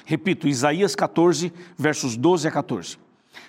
Repito, 0.05 0.47
Isaías 0.47 0.95
14, 0.95 1.51
versos 1.75 2.15
12 2.15 2.47
a 2.47 2.51
14. 2.51 2.99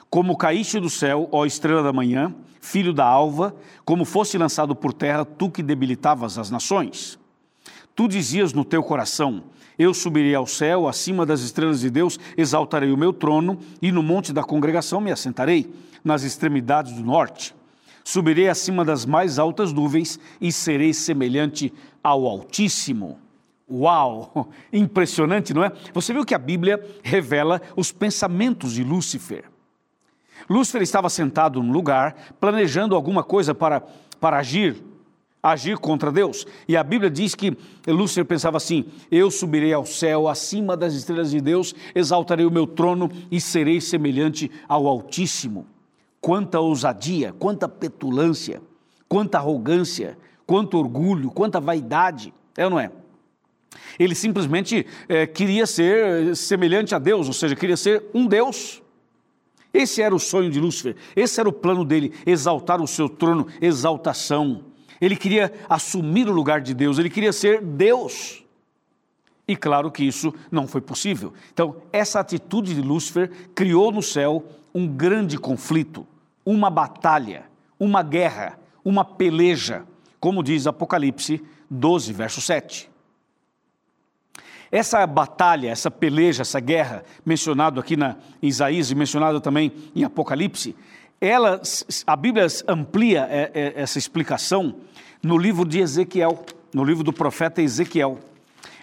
Como 0.08 0.34
caíste 0.34 0.80
do 0.80 0.88
céu, 0.88 1.28
ó 1.30 1.44
estrela 1.44 1.82
da 1.82 1.92
manhã, 1.92 2.34
filho 2.58 2.94
da 2.94 3.04
alva, 3.04 3.54
como 3.84 4.06
fosse 4.06 4.38
lançado 4.38 4.74
por 4.74 4.94
terra, 4.94 5.26
tu 5.26 5.50
que 5.50 5.62
debilitavas 5.62 6.38
as 6.38 6.50
nações. 6.50 7.18
Tu 7.94 8.08
dizias 8.08 8.54
no 8.54 8.64
teu 8.64 8.82
coração: 8.82 9.44
Eu 9.78 9.92
subirei 9.92 10.34
ao 10.34 10.46
céu, 10.46 10.88
acima 10.88 11.26
das 11.26 11.42
estrelas 11.42 11.80
de 11.80 11.90
Deus, 11.90 12.18
exaltarei 12.34 12.90
o 12.90 12.96
meu 12.96 13.12
trono, 13.12 13.58
e 13.82 13.92
no 13.92 14.02
monte 14.02 14.32
da 14.32 14.42
congregação 14.42 15.02
me 15.02 15.12
assentarei, 15.12 15.70
nas 16.04 16.22
extremidades 16.22 16.92
do 16.92 17.02
norte. 17.02 17.54
Subirei 18.04 18.48
acima 18.48 18.84
das 18.84 19.04
mais 19.04 19.38
altas 19.38 19.72
nuvens 19.72 20.18
e 20.40 20.50
serei 20.50 20.92
semelhante 20.92 21.72
ao 22.02 22.26
Altíssimo. 22.26 23.18
Uau! 23.70 24.50
Impressionante, 24.72 25.54
não 25.54 25.62
é? 25.62 25.72
Você 25.94 26.12
viu 26.12 26.24
que 26.24 26.34
a 26.34 26.38
Bíblia 26.38 26.84
revela 27.02 27.60
os 27.76 27.92
pensamentos 27.92 28.72
de 28.72 28.82
Lúcifer. 28.82 29.44
Lúcifer 30.48 30.82
estava 30.82 31.08
sentado 31.08 31.62
num 31.62 31.70
lugar, 31.70 32.34
planejando 32.40 32.96
alguma 32.96 33.22
coisa 33.22 33.54
para, 33.54 33.80
para 34.18 34.38
agir, 34.38 34.82
agir 35.42 35.78
contra 35.78 36.10
Deus. 36.10 36.46
E 36.66 36.76
a 36.76 36.82
Bíblia 36.82 37.10
diz 37.10 37.34
que 37.34 37.56
Lúcifer 37.86 38.24
pensava 38.24 38.56
assim: 38.56 38.86
Eu 39.10 39.30
subirei 39.30 39.72
ao 39.72 39.86
céu, 39.86 40.26
acima 40.26 40.76
das 40.76 40.94
estrelas 40.94 41.30
de 41.30 41.40
Deus, 41.40 41.74
exaltarei 41.94 42.46
o 42.46 42.50
meu 42.50 42.66
trono 42.66 43.10
e 43.30 43.40
serei 43.40 43.80
semelhante 43.80 44.50
ao 44.68 44.88
Altíssimo. 44.88 45.66
Quanta 46.20 46.60
ousadia, 46.60 47.34
quanta 47.38 47.68
petulância, 47.68 48.60
quanta 49.08 49.38
arrogância, 49.38 50.18
quanto 50.46 50.76
orgulho, 50.76 51.30
quanta 51.30 51.60
vaidade, 51.60 52.34
é 52.56 52.64
ou 52.64 52.70
não 52.70 52.80
é? 52.80 52.90
Ele 53.98 54.14
simplesmente 54.14 54.86
é, 55.08 55.26
queria 55.26 55.66
ser 55.66 56.34
semelhante 56.36 56.94
a 56.94 56.98
Deus, 56.98 57.26
ou 57.26 57.32
seja, 57.32 57.54
queria 57.54 57.76
ser 57.76 58.04
um 58.12 58.26
Deus. 58.26 58.82
Esse 59.72 60.02
era 60.02 60.14
o 60.14 60.18
sonho 60.18 60.50
de 60.50 60.58
Lúcifer, 60.60 60.96
esse 61.14 61.38
era 61.38 61.48
o 61.48 61.52
plano 61.52 61.84
dele, 61.84 62.12
exaltar 62.26 62.82
o 62.82 62.86
seu 62.86 63.08
trono, 63.08 63.46
exaltação. 63.60 64.64
Ele 65.00 65.16
queria 65.16 65.52
assumir 65.68 66.28
o 66.28 66.32
lugar 66.32 66.60
de 66.60 66.74
Deus, 66.74 66.98
ele 66.98 67.08
queria 67.08 67.32
ser 67.32 67.62
Deus. 67.62 68.39
E 69.50 69.56
claro 69.56 69.90
que 69.90 70.04
isso 70.04 70.32
não 70.48 70.68
foi 70.68 70.80
possível. 70.80 71.32
Então, 71.52 71.82
essa 71.92 72.20
atitude 72.20 72.72
de 72.72 72.80
Lúcifer 72.80 73.28
criou 73.52 73.90
no 73.90 74.00
céu 74.00 74.44
um 74.72 74.86
grande 74.86 75.36
conflito, 75.36 76.06
uma 76.46 76.70
batalha, 76.70 77.46
uma 77.76 78.00
guerra, 78.00 78.60
uma 78.84 79.04
peleja, 79.04 79.82
como 80.20 80.40
diz 80.40 80.68
Apocalipse 80.68 81.42
12, 81.68 82.12
verso 82.12 82.40
7. 82.40 82.88
Essa 84.70 85.04
batalha, 85.04 85.68
essa 85.68 85.90
peleja, 85.90 86.42
essa 86.42 86.60
guerra, 86.60 87.02
mencionado 87.26 87.80
aqui 87.80 87.96
na 87.96 88.18
em 88.40 88.46
Isaías 88.46 88.88
e 88.92 88.94
mencionado 88.94 89.40
também 89.40 89.72
em 89.96 90.04
Apocalipse, 90.04 90.76
ela, 91.20 91.60
a 92.06 92.14
Bíblia 92.14 92.46
amplia 92.68 93.26
é, 93.28 93.50
é, 93.52 93.82
essa 93.82 93.98
explicação 93.98 94.76
no 95.20 95.36
livro 95.36 95.66
de 95.66 95.80
Ezequiel, 95.80 96.44
no 96.72 96.84
livro 96.84 97.02
do 97.02 97.12
profeta 97.12 97.60
Ezequiel. 97.60 98.29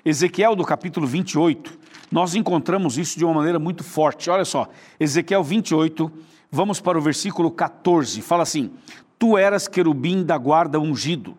Ezequiel, 0.04 0.56
do 0.56 0.64
capítulo 0.64 1.06
28, 1.06 1.78
nós 2.12 2.36
encontramos 2.36 2.98
isso 2.98 3.18
de 3.18 3.26
uma 3.26 3.34
maneira 3.34 3.60
muito 3.60 3.84
forte. 3.84 4.30
Olha 4.30 4.46
só, 4.46 4.70
Ezequiel 5.00 5.44
28, 5.44 6.12
vamos 6.52 6.80
para 6.80 6.98
o 6.98 7.02
versículo 7.02 7.52
14, 7.52 8.22
fala 8.22 8.44
assim: 8.44 8.72
Tu 9.20 9.38
eras 9.38 9.68
querubim 9.68 10.24
da 10.24 10.38
guarda 10.38 10.80
ungido, 10.80 11.36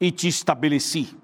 e 0.00 0.10
te 0.10 0.28
estabeleci 0.28 1.16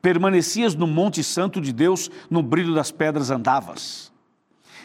permanecias 0.00 0.74
no 0.74 0.86
Monte 0.86 1.22
Santo 1.22 1.60
de 1.60 1.72
Deus, 1.72 2.10
no 2.30 2.42
brilho 2.42 2.74
das 2.74 2.90
pedras 2.90 3.30
andavas. 3.30 4.12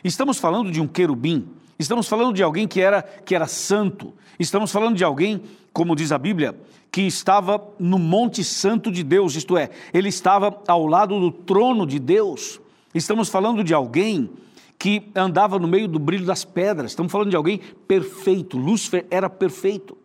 Estamos 0.04 0.38
falando 0.38 0.72
de 0.72 0.82
um 0.82 0.88
querubim, 0.88 1.48
estamos 1.78 2.08
falando 2.08 2.36
de 2.36 2.44
alguém 2.44 2.68
que 2.68 2.82
era, 2.82 3.02
que 3.02 3.36
era 3.36 3.48
santo, 3.48 4.14
estamos 4.40 4.72
falando 4.72 4.96
de 4.96 5.04
alguém, 5.04 5.42
como 5.72 5.96
diz 5.96 6.12
a 6.12 6.18
Bíblia, 6.18 6.56
que 6.92 7.02
estava 7.02 7.62
no 7.80 7.98
Monte 7.98 8.44
Santo 8.44 8.92
de 8.92 9.04
Deus, 9.04 9.36
isto 9.36 9.58
é, 9.58 9.70
ele 9.94 10.10
estava 10.10 10.62
ao 10.68 10.86
lado 10.86 11.20
do 11.20 11.32
trono 11.32 11.88
de 11.88 11.98
Deus. 11.98 12.62
Estamos 12.94 13.30
falando 13.30 13.64
de 13.64 13.74
alguém 13.74 14.30
que 14.78 15.10
andava 15.16 15.58
no 15.58 15.68
meio 15.68 15.88
do 15.88 15.98
brilho 15.98 16.26
das 16.26 16.46
pedras, 16.46 16.92
estamos 16.92 17.12
falando 17.12 17.30
de 17.30 17.36
alguém 17.36 17.60
perfeito. 17.88 18.58
Lúcifer 18.58 19.06
era 19.10 19.30
perfeito. 19.30 19.98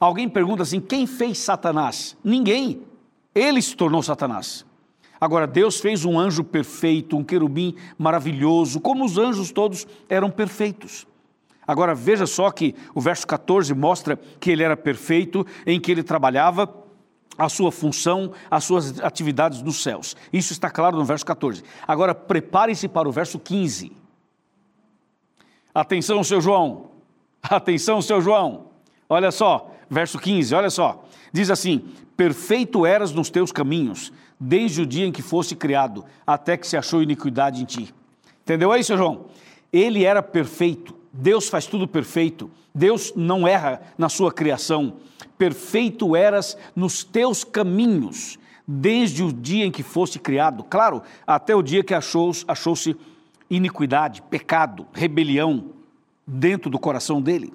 Alguém 0.00 0.28
pergunta 0.28 0.62
assim: 0.62 0.80
quem 0.80 1.06
fez 1.06 1.38
Satanás? 1.38 2.16
Ninguém. 2.22 2.82
Ele 3.34 3.60
se 3.60 3.76
tornou 3.76 4.02
Satanás. 4.02 4.64
Agora, 5.20 5.46
Deus 5.46 5.80
fez 5.80 6.04
um 6.04 6.18
anjo 6.18 6.44
perfeito, 6.44 7.16
um 7.16 7.24
querubim 7.24 7.74
maravilhoso, 7.96 8.80
como 8.80 9.04
os 9.04 9.18
anjos 9.18 9.50
todos 9.50 9.86
eram 10.08 10.30
perfeitos. 10.30 11.06
Agora, 11.66 11.94
veja 11.94 12.26
só 12.26 12.50
que 12.50 12.74
o 12.94 13.00
verso 13.00 13.26
14 13.26 13.74
mostra 13.74 14.18
que 14.40 14.50
ele 14.50 14.62
era 14.62 14.76
perfeito, 14.76 15.46
em 15.66 15.78
que 15.78 15.90
ele 15.90 16.02
trabalhava 16.02 16.72
a 17.36 17.48
sua 17.48 17.70
função, 17.70 18.32
as 18.50 18.64
suas 18.64 19.00
atividades 19.00 19.62
nos 19.62 19.82
céus. 19.82 20.16
Isso 20.32 20.52
está 20.52 20.70
claro 20.70 20.96
no 20.96 21.04
verso 21.04 21.26
14. 21.26 21.62
Agora, 21.86 22.14
prepare-se 22.14 22.88
para 22.88 23.08
o 23.08 23.12
verso 23.12 23.38
15. 23.38 23.92
Atenção, 25.74 26.24
seu 26.24 26.40
João. 26.40 26.90
Atenção, 27.42 28.02
seu 28.02 28.20
João. 28.20 28.66
Olha 29.08 29.30
só, 29.30 29.70
verso 29.88 30.18
15, 30.18 30.54
olha 30.54 30.70
só. 30.70 31.04
Diz 31.32 31.50
assim: 31.50 31.84
Perfeito 32.16 32.84
eras 32.84 33.12
nos 33.12 33.30
teus 33.30 33.52
caminhos, 33.52 34.12
desde 34.38 34.82
o 34.82 34.86
dia 34.86 35.06
em 35.06 35.12
que 35.12 35.22
foste 35.22 35.56
criado, 35.56 36.04
até 36.26 36.56
que 36.56 36.66
se 36.66 36.76
achou 36.76 37.02
iniquidade 37.02 37.62
em 37.62 37.64
ti. 37.64 37.94
Entendeu 38.42 38.72
aí, 38.72 38.82
seu 38.84 38.96
João? 38.96 39.26
Ele 39.72 40.04
era 40.04 40.22
perfeito, 40.22 40.94
Deus 41.12 41.48
faz 41.48 41.66
tudo 41.66 41.86
perfeito, 41.86 42.50
Deus 42.74 43.12
não 43.16 43.46
erra 43.46 43.80
na 43.96 44.08
sua 44.08 44.32
criação. 44.32 44.94
Perfeito 45.36 46.14
eras 46.14 46.56
nos 46.74 47.04
teus 47.04 47.44
caminhos, 47.44 48.38
desde 48.66 49.22
o 49.22 49.32
dia 49.32 49.64
em 49.64 49.70
que 49.70 49.82
foste 49.82 50.18
criado, 50.18 50.62
claro, 50.64 51.02
até 51.26 51.54
o 51.54 51.62
dia 51.62 51.82
que 51.82 51.94
achou-se 51.94 52.44
achou 52.46 52.74
iniquidade, 53.50 54.22
pecado, 54.22 54.86
rebelião 54.92 55.70
dentro 56.26 56.70
do 56.70 56.78
coração 56.78 57.20
dele. 57.20 57.52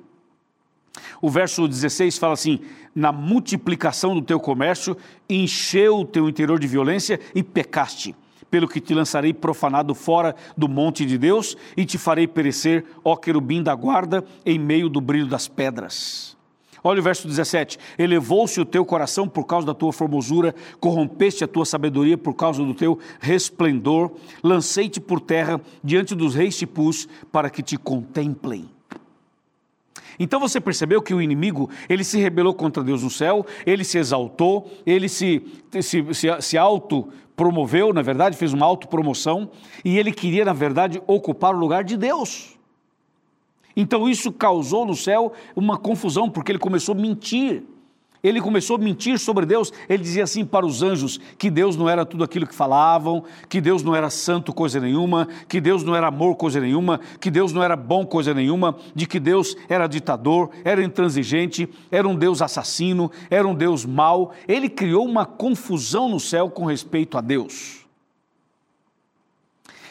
O 1.22 1.30
verso 1.30 1.68
16 1.68 2.18
fala 2.18 2.34
assim: 2.34 2.60
na 2.96 3.12
multiplicação 3.12 4.14
do 4.14 4.22
teu 4.22 4.40
comércio, 4.40 4.96
encheu 5.30 6.00
o 6.00 6.06
teu 6.06 6.30
interior 6.30 6.60
de 6.60 6.68
violência 6.68 7.20
e 7.34 7.42
pecaste. 7.42 8.16
Pelo 8.52 8.68
que 8.68 8.80
te 8.80 8.94
lançarei 8.94 9.34
profanado 9.34 9.96
fora 9.96 10.36
do 10.56 10.68
monte 10.68 11.06
de 11.06 11.18
Deus 11.18 11.58
e 11.76 11.86
te 11.86 11.98
farei 11.98 12.28
perecer, 12.28 12.86
ó 13.04 13.16
querubim 13.16 13.64
da 13.64 13.74
guarda, 13.74 14.24
em 14.46 14.60
meio 14.60 14.88
do 14.90 15.02
brilho 15.02 15.26
das 15.26 15.48
pedras. 15.48 16.38
Olha 16.84 17.00
o 17.00 17.04
verso 17.04 17.28
17: 17.28 17.80
Elevou-se 17.98 18.60
o 18.60 18.66
teu 18.66 18.86
coração 18.86 19.28
por 19.28 19.46
causa 19.46 19.66
da 19.66 19.74
tua 19.74 19.94
formosura, 19.94 20.54
corrompeste 20.80 21.44
a 21.44 21.48
tua 21.48 21.66
sabedoria 21.66 22.18
por 22.18 22.34
causa 22.34 22.64
do 22.64 22.74
teu 22.74 23.00
resplendor, 23.20 24.12
lancei-te 24.44 25.00
por 25.00 25.22
terra 25.22 25.60
diante 25.84 26.14
dos 26.14 26.36
reis 26.36 26.58
te 26.58 26.68
pus 26.68 27.08
para 27.32 27.50
que 27.50 27.64
te 27.64 27.78
contemplem. 27.78 28.73
Então 30.20 30.40
você 30.40 30.60
percebeu 30.60 31.02
que 31.02 31.14
o 31.14 31.22
inimigo, 31.22 31.70
ele 31.90 32.04
se 32.04 32.20
rebelou 32.20 32.54
contra 32.54 32.84
Deus 32.84 33.04
no 33.04 33.10
céu, 33.10 33.46
ele 33.66 33.84
se 33.84 33.98
exaltou, 33.98 34.70
ele 34.86 35.10
se, 35.10 35.44
se, 35.82 36.14
se, 36.14 36.42
se 36.42 36.58
autopromoveu, 36.58 37.94
na 37.94 38.02
verdade, 38.02 38.38
fez 38.38 38.54
uma 38.54 38.66
autopromoção, 38.66 39.50
e 39.84 39.98
ele 39.98 40.12
queria, 40.12 40.46
na 40.46 40.54
verdade, 40.54 41.02
ocupar 41.08 41.54
o 41.54 41.58
lugar 41.58 41.84
de 41.84 41.98
Deus. 41.98 42.58
Então 43.76 44.08
isso 44.08 44.32
causou 44.32 44.86
no 44.86 44.96
céu 44.96 45.34
uma 45.56 45.78
confusão, 45.78 46.30
porque 46.30 46.52
ele 46.52 46.60
começou 46.60 46.94
a 46.94 46.98
mentir 46.98 47.64
ele 48.24 48.40
começou 48.40 48.78
a 48.78 48.80
mentir 48.80 49.20
sobre 49.20 49.46
Deus. 49.46 49.74
Ele 49.90 50.02
dizia 50.02 50.24
assim 50.24 50.46
para 50.46 50.66
os 50.66 50.82
anjos: 50.82 51.20
que 51.38 51.52
Deus 51.52 51.76
não 51.76 51.90
era 51.90 52.06
tudo 52.06 52.24
aquilo 52.24 52.48
que 52.48 52.56
falavam, 52.56 53.26
que 53.50 53.60
Deus 53.60 53.84
não 53.84 53.94
era 53.94 54.10
santo 54.10 54.54
coisa 54.54 54.80
nenhuma, 54.80 55.28
que 55.50 55.60
Deus 55.60 55.84
não 55.84 55.94
era 55.94 56.08
amor 56.08 56.36
coisa 56.38 56.62
nenhuma, 56.62 57.02
que 57.20 57.30
Deus 57.30 57.52
não 57.52 57.62
era 57.62 57.76
bom 57.76 58.06
coisa 58.06 58.34
nenhuma, 58.34 58.78
de 58.96 59.06
que 59.06 59.20
Deus 59.20 59.58
era 59.68 59.88
ditador, 59.88 60.52
era 60.64 60.82
intransigente, 60.82 61.68
era 61.92 62.08
um 62.08 62.16
Deus 62.16 62.42
assassino, 62.42 63.12
era 63.30 63.46
um 63.46 63.54
Deus 63.54 63.86
mau. 63.86 64.34
Ele 64.48 64.70
criou 64.70 65.06
uma 65.06 65.26
confusão 65.26 66.08
no 66.08 66.20
céu 66.20 66.50
com 66.50 66.64
respeito 66.64 67.18
a 67.18 67.22
Deus. 67.22 67.84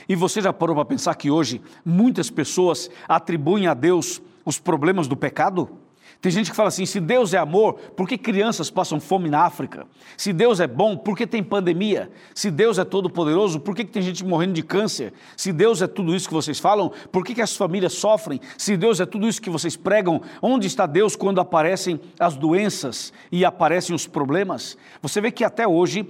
E 0.08 0.16
você 0.16 0.40
já 0.40 0.52
parou 0.52 0.74
para 0.74 0.84
pensar 0.86 1.14
que 1.14 1.30
hoje 1.30 1.60
muitas 1.84 2.30
pessoas 2.30 2.90
atribuem 3.06 3.66
a 3.66 3.74
Deus 3.74 4.22
os 4.44 4.58
problemas 4.58 5.06
do 5.06 5.16
pecado? 5.16 5.81
Tem 6.22 6.30
gente 6.30 6.50
que 6.50 6.56
fala 6.56 6.68
assim: 6.68 6.86
se 6.86 7.00
Deus 7.00 7.34
é 7.34 7.38
amor, 7.38 7.74
por 7.96 8.08
que 8.08 8.16
crianças 8.16 8.70
passam 8.70 9.00
fome 9.00 9.28
na 9.28 9.40
África? 9.40 9.88
Se 10.16 10.32
Deus 10.32 10.60
é 10.60 10.68
bom, 10.68 10.96
por 10.96 11.16
que 11.16 11.26
tem 11.26 11.42
pandemia? 11.42 12.12
Se 12.32 12.48
Deus 12.48 12.78
é 12.78 12.84
todo-poderoso, 12.84 13.58
por 13.58 13.74
que, 13.74 13.84
tem 13.84 14.00
gente 14.00 14.24
morrendo 14.24 14.52
de 14.52 14.62
câncer? 14.62 15.12
Se 15.36 15.52
Deus 15.52 15.82
é 15.82 15.88
tudo 15.88 16.14
isso 16.14 16.28
que 16.28 16.34
vocês 16.34 16.60
falam, 16.60 16.92
por 17.10 17.24
que, 17.24 17.34
que 17.34 17.42
as 17.42 17.56
famílias 17.56 17.94
sofrem? 17.94 18.40
Se 18.56 18.76
Deus 18.76 19.00
é 19.00 19.04
tudo 19.04 19.26
isso 19.26 19.42
que 19.42 19.50
vocês 19.50 19.76
pregam, 19.76 20.22
onde 20.40 20.68
está 20.68 20.86
Deus 20.86 21.16
quando 21.16 21.40
aparecem 21.40 22.00
as 22.20 22.36
doenças 22.36 23.12
e 23.32 23.44
aparecem 23.44 23.92
os 23.92 24.06
problemas? 24.06 24.78
Você 25.02 25.20
vê 25.20 25.32
que 25.32 25.42
até 25.42 25.66
hoje 25.66 26.08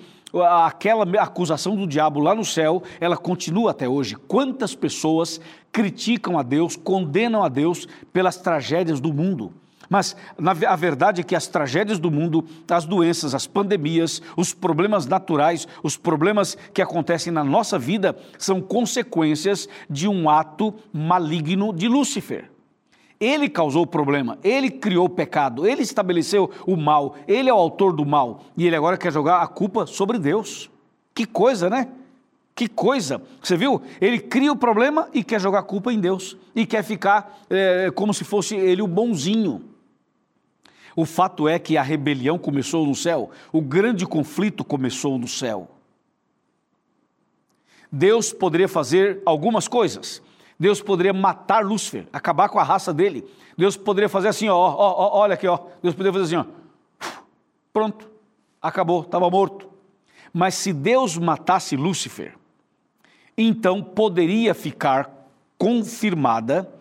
aquela 0.62 1.04
acusação 1.22 1.74
do 1.74 1.86
diabo 1.86 2.20
lá 2.20 2.34
no 2.34 2.44
céu, 2.44 2.82
ela 3.00 3.16
continua 3.16 3.70
até 3.70 3.88
hoje. 3.88 4.16
Quantas 4.16 4.74
pessoas 4.74 5.40
criticam 5.72 6.38
a 6.38 6.42
Deus, 6.42 6.76
condenam 6.76 7.42
a 7.42 7.48
Deus 7.48 7.88
pelas 8.12 8.36
tragédias 8.36 9.00
do 9.00 9.10
mundo? 9.10 9.61
Mas 9.92 10.16
a 10.66 10.74
verdade 10.74 11.20
é 11.20 11.24
que 11.24 11.36
as 11.36 11.46
tragédias 11.46 11.98
do 11.98 12.10
mundo, 12.10 12.46
as 12.70 12.86
doenças, 12.86 13.34
as 13.34 13.46
pandemias, 13.46 14.22
os 14.38 14.54
problemas 14.54 15.04
naturais, 15.04 15.68
os 15.82 15.98
problemas 15.98 16.56
que 16.72 16.80
acontecem 16.80 17.30
na 17.30 17.44
nossa 17.44 17.78
vida 17.78 18.16
são 18.38 18.58
consequências 18.58 19.68
de 19.90 20.08
um 20.08 20.30
ato 20.30 20.72
maligno 20.90 21.74
de 21.74 21.88
Lúcifer. 21.88 22.50
Ele 23.20 23.50
causou 23.50 23.82
o 23.82 23.86
problema, 23.86 24.38
ele 24.42 24.70
criou 24.70 25.04
o 25.04 25.10
pecado, 25.10 25.66
ele 25.66 25.82
estabeleceu 25.82 26.50
o 26.66 26.74
mal, 26.74 27.14
ele 27.28 27.50
é 27.50 27.52
o 27.52 27.58
autor 27.58 27.92
do 27.92 28.06
mal 28.06 28.44
e 28.56 28.66
ele 28.66 28.74
agora 28.74 28.96
quer 28.96 29.12
jogar 29.12 29.42
a 29.42 29.46
culpa 29.46 29.84
sobre 29.84 30.18
Deus. 30.18 30.70
Que 31.14 31.26
coisa, 31.26 31.68
né? 31.68 31.88
Que 32.54 32.66
coisa! 32.66 33.20
Você 33.42 33.58
viu? 33.58 33.82
Ele 34.00 34.18
cria 34.18 34.52
o 34.52 34.56
problema 34.56 35.10
e 35.12 35.22
quer 35.22 35.38
jogar 35.38 35.58
a 35.58 35.62
culpa 35.62 35.92
em 35.92 36.00
Deus 36.00 36.34
e 36.56 36.64
quer 36.64 36.82
ficar 36.82 37.40
é, 37.50 37.90
como 37.94 38.14
se 38.14 38.24
fosse 38.24 38.56
ele 38.56 38.80
o 38.80 38.86
bonzinho. 38.86 39.68
O 40.94 41.04
fato 41.04 41.48
é 41.48 41.58
que 41.58 41.76
a 41.76 41.82
rebelião 41.82 42.38
começou 42.38 42.86
no 42.86 42.94
céu, 42.94 43.30
o 43.52 43.60
grande 43.60 44.06
conflito 44.06 44.64
começou 44.64 45.18
no 45.18 45.28
céu. 45.28 45.68
Deus 47.90 48.32
poderia 48.32 48.68
fazer 48.68 49.22
algumas 49.26 49.68
coisas. 49.68 50.22
Deus 50.58 50.80
poderia 50.80 51.12
matar 51.12 51.64
Lúcifer, 51.64 52.06
acabar 52.12 52.48
com 52.48 52.58
a 52.58 52.62
raça 52.62 52.92
dele. 52.92 53.24
Deus 53.56 53.76
poderia 53.76 54.08
fazer 54.08 54.28
assim, 54.28 54.48
ó, 54.48 54.56
ó, 54.56 54.74
ó 54.76 55.18
olha 55.18 55.34
aqui, 55.34 55.46
ó. 55.46 55.58
Deus 55.82 55.94
poderia 55.94 56.12
fazer 56.12 56.36
assim, 56.36 56.48
ó. 56.48 57.08
Pronto, 57.72 58.08
acabou, 58.60 59.02
estava 59.02 59.28
morto. 59.28 59.68
Mas 60.32 60.54
se 60.54 60.72
Deus 60.72 61.18
matasse 61.18 61.76
Lúcifer, 61.76 62.34
então 63.36 63.82
poderia 63.82 64.54
ficar 64.54 65.10
confirmada 65.58 66.72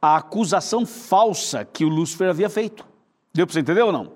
a 0.00 0.16
acusação 0.16 0.86
falsa 0.86 1.64
que 1.64 1.84
o 1.84 1.88
Lúcifer 1.88 2.30
havia 2.30 2.48
feito. 2.48 2.86
Deu 3.38 3.46
para 3.46 3.52
você 3.52 3.60
entender 3.60 3.82
ou 3.82 3.92
não? 3.92 4.10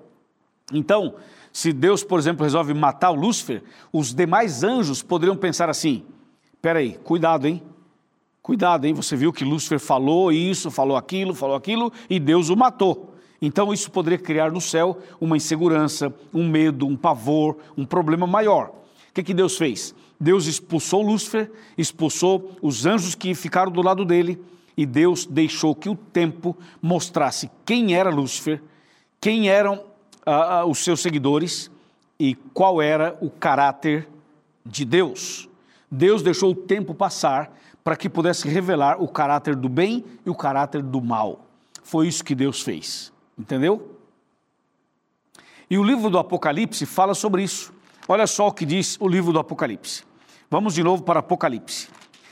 Então, 0.73 1.15
se 1.53 1.71
Deus, 1.71 2.03
por 2.03 2.19
exemplo, 2.19 2.43
resolve 2.43 2.73
matar 2.73 3.09
o 3.11 3.15
Lúcifer, 3.15 3.63
os 3.89 4.13
demais 4.13 4.65
anjos 4.65 5.01
poderiam 5.01 5.37
pensar 5.37 5.69
assim: 5.69 6.03
peraí, 6.61 6.99
cuidado, 7.05 7.47
hein? 7.47 7.63
Cuidado, 8.41 8.83
hein? 8.85 8.93
Você 8.93 9.15
viu 9.15 9.31
que 9.31 9.45
Lúcifer 9.45 9.79
falou 9.79 10.29
isso, 10.29 10.69
falou 10.69 10.97
aquilo, 10.97 11.33
falou 11.33 11.55
aquilo, 11.55 11.89
e 12.09 12.19
Deus 12.19 12.49
o 12.49 12.57
matou. 12.57 13.15
Então, 13.41 13.71
isso 13.71 13.89
poderia 13.89 14.19
criar 14.19 14.51
no 14.51 14.59
céu 14.59 14.99
uma 15.21 15.37
insegurança, 15.37 16.13
um 16.33 16.45
medo, 16.45 16.85
um 16.85 16.97
pavor, 16.97 17.55
um 17.77 17.85
problema 17.85 18.27
maior. 18.27 18.71
O 19.09 19.13
que, 19.13 19.23
que 19.23 19.33
Deus 19.33 19.55
fez? 19.55 19.95
Deus 20.19 20.47
expulsou 20.47 21.01
Lúcifer, 21.01 21.49
expulsou 21.77 22.57
os 22.61 22.85
anjos 22.85 23.15
que 23.15 23.33
ficaram 23.33 23.71
do 23.71 23.81
lado 23.81 24.03
dele, 24.03 24.37
e 24.75 24.85
Deus 24.85 25.25
deixou 25.25 25.73
que 25.73 25.87
o 25.87 25.95
tempo 25.95 26.57
mostrasse 26.81 27.49
quem 27.65 27.95
era 27.95 28.09
Lúcifer 28.09 28.61
quem 29.23 29.47
eram 29.47 29.85
ah, 30.25 30.65
os 30.65 30.79
seus 30.79 30.99
seguidores 30.99 31.71
e 32.19 32.35
qual 32.53 32.81
era 32.81 33.17
o 33.21 33.29
caráter 33.29 34.05
de 34.65 34.83
Deus. 34.83 35.47
Deus 35.89 36.21
deixou 36.21 36.51
o 36.51 36.55
tempo 36.55 36.93
passar 36.93 37.57
para 37.85 37.95
que 37.95 38.09
pudesse 38.09 38.49
revelar 38.49 39.01
o 39.01 39.07
caráter 39.07 39.55
do 39.55 39.69
bem 39.69 40.03
e 40.25 40.29
o 40.29 40.35
caráter 40.35 40.81
do 40.81 41.01
mal. 41.01 41.47
Foi 41.83 42.05
isso 42.05 42.21
que 42.21 42.35
Deus 42.35 42.61
fez, 42.61 43.13
entendeu? 43.39 43.97
E 45.69 45.77
o 45.77 45.83
livro 45.85 46.09
do 46.09 46.19
Apocalipse 46.19 46.85
fala 46.85 47.15
sobre 47.15 47.43
isso. 47.43 47.73
Olha 48.09 48.27
só 48.27 48.49
o 48.49 48.51
que 48.51 48.65
diz 48.65 48.97
o 48.99 49.07
livro 49.07 49.31
do 49.31 49.39
Apocalipse. 49.39 50.03
Vamos 50.51 50.73
de 50.73 50.83
novo 50.83 51.01
para 51.01 51.21
Apocalipse. 51.21 51.87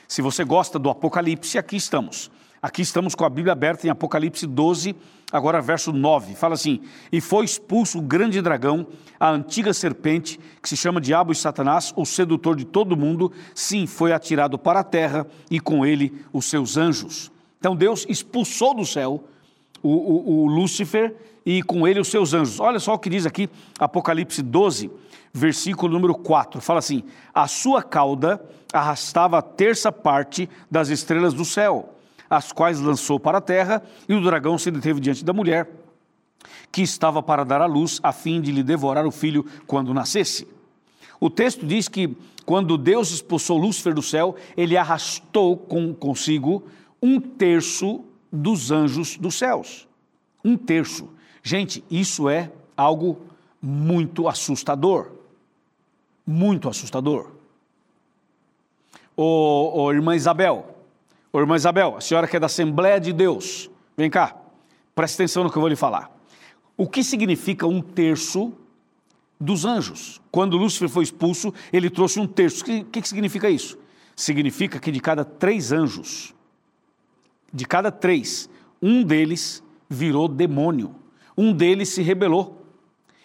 Se 0.09 0.21
você 0.21 0.43
gosta 0.43 0.77
do 0.77 0.89
Apocalipse, 0.89 1.57
aqui 1.57 1.77
estamos. 1.77 2.29
Aqui 2.61 2.83
estamos 2.83 3.15
com 3.15 3.25
a 3.25 3.29
Bíblia 3.29 3.53
aberta 3.53 3.87
em 3.87 3.89
Apocalipse 3.89 4.45
12, 4.45 4.95
agora 5.31 5.59
verso 5.59 5.91
9. 5.91 6.35
Fala 6.35 6.53
assim: 6.53 6.79
E 7.11 7.19
foi 7.19 7.43
expulso 7.43 7.97
o 7.97 8.03
grande 8.03 8.39
dragão, 8.39 8.85
a 9.19 9.31
antiga 9.31 9.73
serpente, 9.73 10.39
que 10.61 10.69
se 10.69 10.77
chama 10.77 11.01
Diabo 11.01 11.31
e 11.31 11.35
Satanás, 11.35 11.91
o 11.95 12.05
sedutor 12.05 12.55
de 12.55 12.63
todo 12.63 12.95
mundo. 12.95 13.31
Sim, 13.55 13.87
foi 13.87 14.13
atirado 14.13 14.59
para 14.59 14.81
a 14.81 14.83
terra 14.83 15.25
e 15.49 15.59
com 15.59 15.83
ele 15.83 16.23
os 16.31 16.45
seus 16.45 16.77
anjos. 16.77 17.31
Então 17.57 17.75
Deus 17.75 18.05
expulsou 18.07 18.75
do 18.75 18.85
céu 18.85 19.23
o, 19.81 19.89
o, 19.89 20.43
o 20.43 20.45
Lúcifer 20.45 21.15
e 21.43 21.63
com 21.63 21.87
ele 21.87 21.99
os 21.99 22.09
seus 22.09 22.31
anjos. 22.35 22.59
Olha 22.59 22.79
só 22.79 22.93
o 22.93 22.99
que 22.99 23.09
diz 23.09 23.25
aqui, 23.25 23.49
Apocalipse 23.79 24.43
12, 24.43 24.91
versículo 25.33 25.91
número 25.91 26.13
4. 26.13 26.61
Fala 26.61 26.77
assim: 26.77 27.03
A 27.33 27.47
sua 27.47 27.81
cauda 27.81 28.39
arrastava 28.71 29.39
a 29.39 29.41
terça 29.41 29.91
parte 29.91 30.47
das 30.69 30.89
estrelas 30.89 31.33
do 31.33 31.43
céu 31.43 31.95
as 32.31 32.53
quais 32.53 32.79
lançou 32.79 33.19
para 33.19 33.39
a 33.39 33.41
terra, 33.41 33.83
e 34.07 34.13
o 34.13 34.23
dragão 34.23 34.57
se 34.57 34.71
deteve 34.71 35.01
diante 35.01 35.25
da 35.25 35.33
mulher, 35.33 35.69
que 36.71 36.81
estava 36.81 37.21
para 37.21 37.43
dar 37.43 37.59
à 37.59 37.65
luz, 37.65 37.99
a 38.01 38.13
fim 38.13 38.39
de 38.39 38.53
lhe 38.53 38.63
devorar 38.63 39.05
o 39.05 39.11
filho 39.11 39.45
quando 39.67 39.93
nascesse. 39.93 40.47
O 41.19 41.29
texto 41.29 41.65
diz 41.65 41.89
que 41.89 42.15
quando 42.45 42.77
Deus 42.77 43.11
expulsou 43.11 43.57
Lúcifer 43.57 43.93
do 43.93 44.01
céu, 44.01 44.37
ele 44.55 44.77
arrastou 44.77 45.57
com, 45.57 45.93
consigo 45.93 46.63
um 47.01 47.19
terço 47.19 48.05
dos 48.31 48.71
anjos 48.71 49.17
dos 49.17 49.35
céus. 49.35 49.85
Um 50.43 50.55
terço. 50.55 51.09
Gente, 51.43 51.83
isso 51.91 52.29
é 52.29 52.49
algo 52.77 53.19
muito 53.61 54.29
assustador. 54.29 55.11
Muito 56.25 56.69
assustador. 56.69 57.29
Ô, 59.17 59.83
ô 59.83 59.91
irmã 59.91 60.15
Isabel, 60.15 60.80
Ô, 61.33 61.39
irmã 61.39 61.55
Isabel, 61.55 61.95
a 61.95 62.01
senhora 62.01 62.27
que 62.27 62.35
é 62.35 62.39
da 62.39 62.47
Assembleia 62.47 62.99
de 62.99 63.13
Deus, 63.13 63.69
vem 63.95 64.09
cá, 64.09 64.35
preste 64.93 65.15
atenção 65.15 65.45
no 65.45 65.49
que 65.49 65.57
eu 65.57 65.61
vou 65.61 65.69
lhe 65.69 65.77
falar. 65.77 66.11
O 66.75 66.85
que 66.85 67.03
significa 67.03 67.65
um 67.65 67.81
terço 67.81 68.51
dos 69.39 69.63
anjos? 69.63 70.21
Quando 70.29 70.57
Lúcifer 70.57 70.89
foi 70.89 71.05
expulso, 71.05 71.53
ele 71.71 71.89
trouxe 71.89 72.19
um 72.19 72.27
terço. 72.27 72.63
O 72.63 72.65
que, 72.65 72.83
que 72.83 73.07
significa 73.07 73.49
isso? 73.49 73.77
Significa 74.13 74.77
que 74.77 74.91
de 74.91 74.99
cada 74.99 75.23
três 75.23 75.71
anjos, 75.71 76.33
de 77.53 77.65
cada 77.65 77.91
três, 77.91 78.49
um 78.81 79.01
deles 79.01 79.63
virou 79.89 80.27
demônio, 80.27 80.93
um 81.37 81.53
deles 81.53 81.89
se 81.89 82.01
rebelou. 82.01 82.61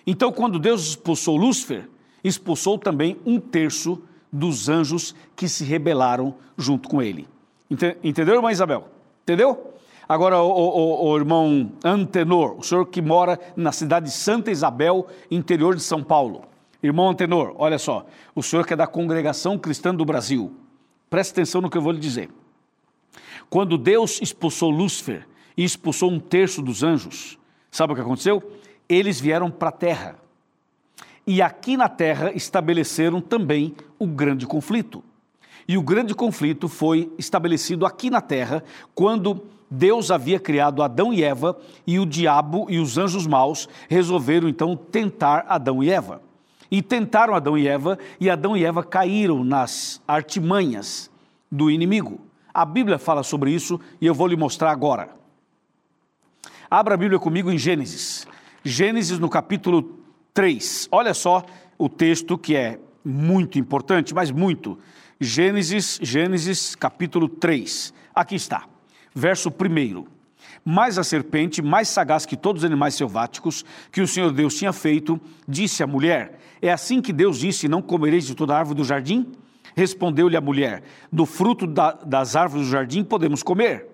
Então, 0.07 0.31
quando 0.31 0.61
Deus 0.61 0.91
expulsou 0.91 1.37
Lúcifer, 1.37 1.89
expulsou 2.23 2.79
também 2.79 3.17
um 3.27 3.41
terço 3.41 4.01
dos 4.33 4.69
anjos 4.69 5.13
que 5.35 5.49
se 5.49 5.65
rebelaram 5.65 6.37
junto 6.57 6.89
com 6.89 7.03
ele. 7.03 7.27
Entendeu, 7.71 8.37
irmã 8.37 8.51
Isabel? 8.51 8.89
Entendeu? 9.23 9.75
Agora, 10.09 10.41
o, 10.41 10.49
o, 10.49 11.09
o, 11.09 11.17
irmão 11.17 11.73
Antenor, 11.85 12.57
o 12.59 12.63
senhor 12.63 12.87
que 12.87 13.03
mora 13.03 13.41
na 13.57 13.73
cidade 13.73 14.07
de 14.07 14.13
Santa 14.13 14.53
Isabel, 14.53 15.09
interior 15.29 15.75
de 15.75 15.83
São 15.83 16.03
Paulo. 16.03 16.45
Irmão 16.81 17.11
Antenor, 17.11 17.55
olha 17.57 17.79
só, 17.79 18.07
o 18.33 18.43
senhor 18.43 18.65
que 18.65 18.73
é 18.73 18.77
da 18.77 18.87
congregação 18.87 19.59
cristã 19.59 19.93
do 19.93 20.05
Brasil, 20.05 20.55
preste 21.11 21.33
atenção 21.33 21.61
no 21.61 21.69
que 21.69 21.77
eu 21.77 21.83
vou 21.83 21.91
lhe 21.91 21.99
dizer. 21.99 22.31
Quando 23.51 23.77
Deus 23.77 24.21
expulsou 24.23 24.71
Lúcifer 24.71 25.27
e 25.57 25.65
expulsou 25.65 26.11
um 26.11 26.21
terço 26.21 26.63
dos 26.63 26.85
anjos, 26.85 27.37
sabe 27.71 27.93
o 27.93 27.97
que 27.97 28.03
aconteceu? 28.03 28.43
Eles 28.89 29.21
vieram 29.21 29.51
para 29.51 29.71
a 29.71 29.73
terra. 29.73 30.17
E 31.27 31.43
aqui 31.43 31.77
na 31.77 31.89
terra 31.89 32.31
estabeleceram 32.33 33.21
também 33.21 33.75
o 33.99 34.07
grande 34.07 34.47
conflito. 34.47 35.03
E 35.69 35.77
o 35.77 35.83
grande 35.83 36.15
conflito 36.15 36.69
foi 36.69 37.13
estabelecido 37.19 37.85
aqui 37.85 38.09
na 38.09 38.21
terra, 38.21 38.63
quando 38.95 39.43
Deus 39.71 40.11
havia 40.11 40.39
criado 40.39 40.83
Adão 40.83 41.13
e 41.13 41.23
Eva 41.23 41.59
e 41.87 41.99
o 41.99 42.07
diabo 42.07 42.67
e 42.69 42.79
os 42.79 42.97
anjos 42.97 43.27
maus 43.27 43.69
resolveram 43.89 44.49
então 44.49 44.77
tentar 44.77 45.45
Adão 45.49 45.83
e 45.83 45.91
Eva. 45.91 46.23
E 46.71 46.83
tentaram 46.83 47.35
Adão 47.35 47.57
e 47.57 47.67
Eva, 47.67 47.99
e 48.21 48.29
Adão 48.31 48.57
e 48.57 48.65
Eva 48.65 48.83
caíram 48.83 49.45
nas 49.45 50.01
artimanhas 50.07 51.11
do 51.51 51.71
inimigo. 51.71 52.21
A 52.53 52.65
Bíblia 52.65 52.99
fala 52.99 53.23
sobre 53.23 53.51
isso 53.51 53.81
e 54.01 54.07
eu 54.07 54.15
vou 54.15 54.27
lhe 54.27 54.37
mostrar 54.37 54.71
agora. 54.71 55.11
Abra 56.71 56.95
a 56.95 56.97
Bíblia 56.97 57.19
comigo 57.19 57.51
em 57.51 57.59
Gênesis. 57.59 58.27
Gênesis 58.65 59.19
no 59.19 59.29
capítulo 59.29 60.01
3. 60.35 60.89
Olha 60.91 61.15
só 61.15 61.45
o 61.79 61.89
texto 61.89 62.37
que 62.37 62.57
é 62.57 62.79
muito 63.05 63.59
importante, 63.59 64.15
mas 64.15 64.31
muito. 64.31 64.79
Gênesis, 65.21 65.99
Gênesis 66.03 66.75
capítulo 66.75 67.27
3. 67.27 67.95
Aqui 68.15 68.35
está, 68.35 68.65
verso 69.15 69.49
1. 69.49 70.05
Mas 70.63 70.99
a 70.99 71.05
serpente, 71.05 71.63
mais 71.63 71.89
sagaz 71.89 72.27
que 72.27 72.37
todos 72.37 72.63
os 72.63 72.67
animais 72.67 72.95
selváticos 72.95 73.65
que 73.91 74.03
o 74.03 74.07
Senhor 74.07 74.31
Deus 74.31 74.57
tinha 74.57 74.75
feito, 74.75 75.19
disse 75.49 75.83
à 75.83 75.87
mulher: 75.87 76.39
É 76.61 76.71
assim 76.71 77.01
que 77.01 77.15
Deus 77.15 77.39
disse: 77.39 77.67
Não 77.67 77.81
comereis 77.81 78.27
de 78.27 78.35
toda 78.35 78.55
a 78.55 78.59
árvore 78.59 78.77
do 78.77 78.85
jardim? 78.85 79.33
Respondeu-lhe 79.75 80.37
a 80.37 80.41
mulher: 80.41 80.83
Do 81.11 81.25
fruto 81.25 81.67
da, 81.67 81.93
das 81.93 82.37
árvores 82.37 82.67
do 82.67 82.71
jardim 82.71 83.03
podemos 83.03 83.43
comer. 83.43 83.87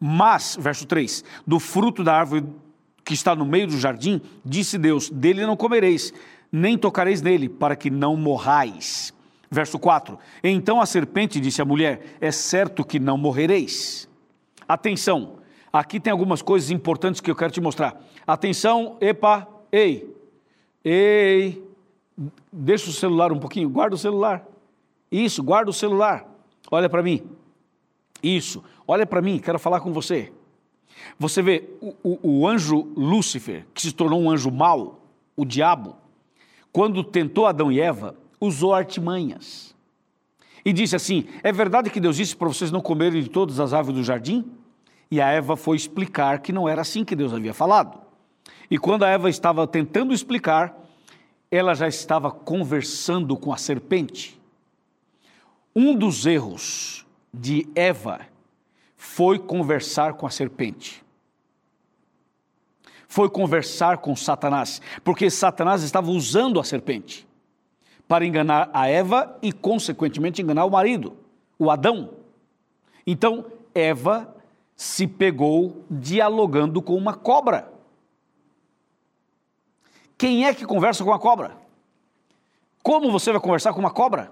Mas, 0.00 0.56
verso 0.58 0.86
3: 0.86 1.22
Do 1.46 1.60
fruto 1.60 2.02
da 2.02 2.16
árvore 2.16 2.44
que 3.04 3.14
está 3.14 3.36
no 3.36 3.46
meio 3.46 3.68
do 3.68 3.78
jardim, 3.78 4.20
disse 4.44 4.76
Deus: 4.76 5.08
Dele 5.08 5.46
não 5.46 5.56
comereis, 5.56 6.12
nem 6.50 6.76
tocareis 6.76 7.22
nele, 7.22 7.48
para 7.48 7.76
que 7.76 7.90
não 7.90 8.16
morrais. 8.16 9.14
Verso 9.52 9.78
4: 9.78 10.18
Então 10.42 10.80
a 10.80 10.86
serpente 10.86 11.38
disse 11.38 11.60
à 11.60 11.64
mulher: 11.64 12.16
É 12.22 12.32
certo 12.32 12.82
que 12.82 12.98
não 12.98 13.18
morrereis. 13.18 14.08
Atenção, 14.66 15.34
aqui 15.70 16.00
tem 16.00 16.10
algumas 16.10 16.40
coisas 16.40 16.70
importantes 16.70 17.20
que 17.20 17.30
eu 17.30 17.36
quero 17.36 17.52
te 17.52 17.60
mostrar. 17.60 18.02
Atenção, 18.26 18.96
epa, 18.98 19.46
ei, 19.70 20.10
ei, 20.82 21.62
deixa 22.50 22.88
o 22.88 22.94
celular 22.94 23.30
um 23.30 23.38
pouquinho, 23.38 23.68
guarda 23.68 23.94
o 23.94 23.98
celular. 23.98 24.42
Isso, 25.10 25.42
guarda 25.42 25.70
o 25.70 25.74
celular. 25.74 26.26
Olha 26.70 26.88
para 26.88 27.02
mim. 27.02 27.22
Isso, 28.22 28.64
olha 28.88 29.04
para 29.04 29.20
mim, 29.20 29.38
quero 29.38 29.58
falar 29.58 29.80
com 29.80 29.92
você. 29.92 30.32
Você 31.18 31.42
vê 31.42 31.68
o, 31.78 31.94
o, 32.02 32.18
o 32.22 32.48
anjo 32.48 32.90
Lúcifer, 32.96 33.66
que 33.74 33.82
se 33.82 33.92
tornou 33.92 34.18
um 34.18 34.30
anjo 34.30 34.50
mau, 34.50 35.02
o 35.36 35.44
diabo, 35.44 35.96
quando 36.72 37.04
tentou 37.04 37.44
Adão 37.44 37.70
e 37.70 37.78
Eva, 37.78 38.16
usou 38.42 38.74
artimanhas. 38.74 39.72
E 40.64 40.72
disse 40.72 40.96
assim: 40.96 41.26
É 41.42 41.52
verdade 41.52 41.90
que 41.90 42.00
Deus 42.00 42.16
disse 42.16 42.34
para 42.36 42.48
vocês 42.48 42.70
não 42.70 42.80
comerem 42.80 43.22
de 43.22 43.30
todas 43.30 43.60
as 43.60 43.72
árvores 43.72 44.00
do 44.00 44.04
jardim? 44.04 44.44
E 45.10 45.20
a 45.20 45.28
Eva 45.28 45.56
foi 45.56 45.76
explicar 45.76 46.40
que 46.40 46.52
não 46.52 46.68
era 46.68 46.80
assim 46.80 47.04
que 47.04 47.14
Deus 47.14 47.32
havia 47.32 47.54
falado. 47.54 48.00
E 48.70 48.78
quando 48.78 49.04
a 49.04 49.08
Eva 49.08 49.30
estava 49.30 49.66
tentando 49.66 50.12
explicar, 50.12 50.76
ela 51.50 51.74
já 51.74 51.86
estava 51.86 52.30
conversando 52.30 53.36
com 53.36 53.52
a 53.52 53.56
serpente. 53.56 54.40
Um 55.76 55.94
dos 55.94 56.26
erros 56.26 57.06
de 57.32 57.68
Eva 57.74 58.20
foi 58.96 59.38
conversar 59.38 60.14
com 60.14 60.26
a 60.26 60.30
serpente. 60.30 61.02
Foi 63.06 63.28
conversar 63.28 63.98
com 63.98 64.16
Satanás, 64.16 64.80
porque 65.04 65.28
Satanás 65.28 65.82
estava 65.82 66.10
usando 66.10 66.58
a 66.58 66.64
serpente 66.64 67.26
para 68.12 68.26
enganar 68.26 68.68
a 68.74 68.90
Eva 68.90 69.38
e, 69.40 69.50
consequentemente, 69.50 70.42
enganar 70.42 70.66
o 70.66 70.70
marido, 70.70 71.16
o 71.58 71.70
Adão. 71.70 72.10
Então, 73.06 73.46
Eva 73.74 74.36
se 74.76 75.06
pegou 75.06 75.82
dialogando 75.90 76.82
com 76.82 76.94
uma 76.94 77.14
cobra. 77.14 77.72
Quem 80.18 80.44
é 80.44 80.52
que 80.52 80.66
conversa 80.66 81.02
com 81.02 81.10
a 81.10 81.18
cobra? 81.18 81.56
Como 82.82 83.10
você 83.10 83.32
vai 83.32 83.40
conversar 83.40 83.72
com 83.72 83.80
uma 83.80 83.90
cobra? 83.90 84.30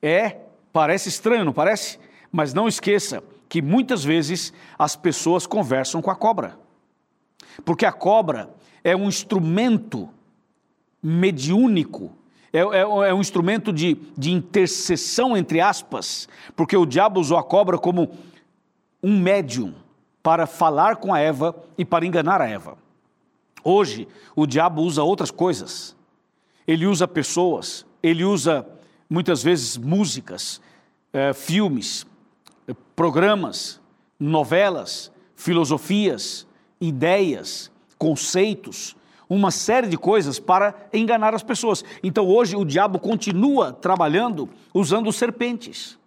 É, 0.00 0.38
parece 0.72 1.10
estranho, 1.10 1.44
não 1.44 1.52
parece? 1.52 1.98
Mas 2.32 2.54
não 2.54 2.66
esqueça 2.66 3.22
que 3.46 3.60
muitas 3.60 4.02
vezes 4.02 4.54
as 4.78 4.96
pessoas 4.96 5.46
conversam 5.46 6.00
com 6.00 6.10
a 6.10 6.16
cobra. 6.16 6.58
Porque 7.62 7.84
a 7.84 7.92
cobra 7.92 8.48
é 8.82 8.96
um 8.96 9.06
instrumento 9.06 10.08
mediúnico 11.02 12.21
é, 12.52 12.58
é, 12.58 12.80
é, 12.80 13.14
um 13.14 13.20
instrumento 13.20 13.72
de, 13.72 13.96
de 14.16 14.30
intercessão, 14.30 15.36
entre 15.36 15.60
aspas, 15.60 16.28
porque 16.54 16.76
o 16.76 16.84
diabo 16.84 17.18
usou 17.18 17.38
a 17.38 17.42
cobra 17.42 17.78
como 17.78 18.10
um 19.02 19.18
médium 19.18 19.74
para 20.22 20.46
falar 20.46 20.96
com 20.96 21.12
a 21.12 21.18
Eva 21.18 21.56
e 21.78 21.84
para 21.84 22.06
enganar 22.06 22.40
a 22.40 22.48
Eva. 22.48 22.76
Hoje, 23.64 24.06
o 24.36 24.46
diabo 24.46 24.82
usa 24.82 25.02
outras 25.02 25.30
coisas. 25.30 25.96
Ele 26.66 26.86
usa 26.86 27.08
pessoas, 27.08 27.86
ele 28.02 28.24
usa 28.24 28.66
muitas 29.08 29.42
vezes 29.42 29.76
músicas, 29.76 30.60
eh, 31.12 31.32
filmes, 31.32 32.06
programas, 32.94 33.80
novelas, 34.18 35.10
filosofias, 35.34 36.46
ideias, 36.80 37.70
conceitos, 37.98 38.96
uma 39.34 39.50
série 39.50 39.86
de 39.86 39.96
coisas 39.96 40.38
para 40.38 40.74
enganar 40.92 41.34
as 41.34 41.42
pessoas. 41.42 41.82
Então 42.02 42.26
hoje 42.26 42.54
o 42.54 42.64
diabo 42.64 42.98
continua 42.98 43.72
trabalhando 43.72 44.48
usando 44.74 45.10
serpentes. 45.10 45.98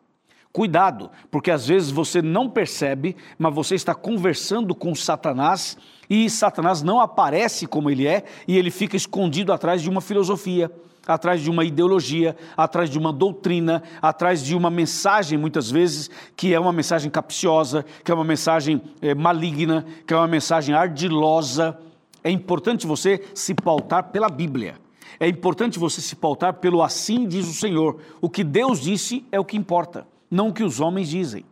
Cuidado, 0.51 1.09
porque 1.31 1.51
às 1.51 1.67
vezes 1.67 1.89
você 1.89 2.21
não 2.21 2.49
percebe, 2.49 3.15
mas 3.38 3.53
você 3.53 3.75
está 3.75 3.93
conversando 3.95 4.73
com 4.73 4.93
Satanás 4.95 5.75
e 6.09 6.29
Satanás 6.29 6.83
não 6.83 6.99
aparece 6.99 7.65
como 7.65 7.89
ele 7.89 8.07
é 8.07 8.23
e 8.47 8.57
ele 8.57 8.69
fica 8.69 8.95
escondido 8.95 9.51
atrás 9.51 9.81
de 9.81 9.89
uma 9.89 10.01
filosofia, 10.01 10.71
atrás 11.05 11.41
de 11.41 11.49
uma 11.49 11.65
ideologia, 11.65 12.38
atrás 12.55 12.89
de 12.89 12.97
uma 12.97 13.11
doutrina, 13.11 13.81
atrás 14.01 14.41
de 14.43 14.55
uma 14.55 14.69
mensagem, 14.69 15.38
muitas 15.38 15.69
vezes, 15.69 16.09
que 16.38 16.53
é 16.53 16.59
uma 16.59 16.71
mensagem 16.71 17.09
capciosa, 17.09 17.83
que 18.03 18.11
é 18.11 18.15
uma 18.15 18.23
mensagem 18.23 18.81
é, 19.01 19.13
maligna, 19.15 19.85
que 20.07 20.13
é 20.13 20.17
uma 20.17 20.27
mensagem 20.27 20.73
ardilosa 20.73 21.77
é 22.25 22.31
importante 22.31 22.88
você 22.88 23.23
se 23.35 23.53
pautar 23.53 24.05
pela 24.05 24.27
Bíblia. 24.27 24.77
É 25.19 25.27
importante 25.27 25.77
você 25.77 26.01
se 26.01 26.15
pautar 26.15 26.55
pelo 26.55 26.81
assim 26.81 27.27
diz 27.27 27.47
o 27.47 27.53
Senhor. 27.53 27.99
O 28.19 28.27
que 28.27 28.43
Deus 28.43 28.81
disse 28.81 29.23
é 29.31 29.39
o 29.39 29.45
que 29.45 29.55
importa, 29.55 30.07
não 30.29 30.47
o 30.47 30.53
que 30.53 30.63
os 30.63 30.79
homens 30.79 31.07
dizem. 31.07 31.45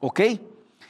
Ok? 0.00 0.40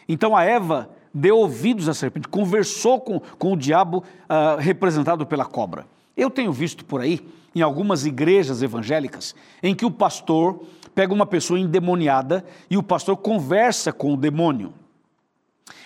Então 0.09 0.37
a 0.37 0.44
Eva 0.44 0.88
deu 1.12 1.37
ouvidos 1.37 1.88
à 1.88 1.94
serpente, 1.94 2.29
conversou 2.29 3.01
com, 3.01 3.18
com 3.37 3.55
o 3.55 3.57
diabo 3.57 4.05
uh, 4.29 4.57
representado 4.61 5.27
pela 5.27 5.44
cobra. 5.44 5.85
Eu 6.16 6.31
tenho 6.31 6.53
visto 6.53 6.85
por 6.85 7.01
aí, 7.01 7.20
em 7.57 7.61
algumas 7.61 8.07
igrejas 8.07 8.62
evangélicas, 8.62 9.35
em 9.61 9.75
que 9.75 9.85
o 9.85 9.90
pastor 9.90 10.61
pega 10.94 11.12
uma 11.12 11.27
pessoa 11.27 11.59
endemoniada 11.59 12.44
e 12.70 12.77
o 12.77 12.83
pastor 12.85 13.16
conversa 13.16 13.92
com 13.92 14.14
o 14.14 14.16
demônio 14.16 14.73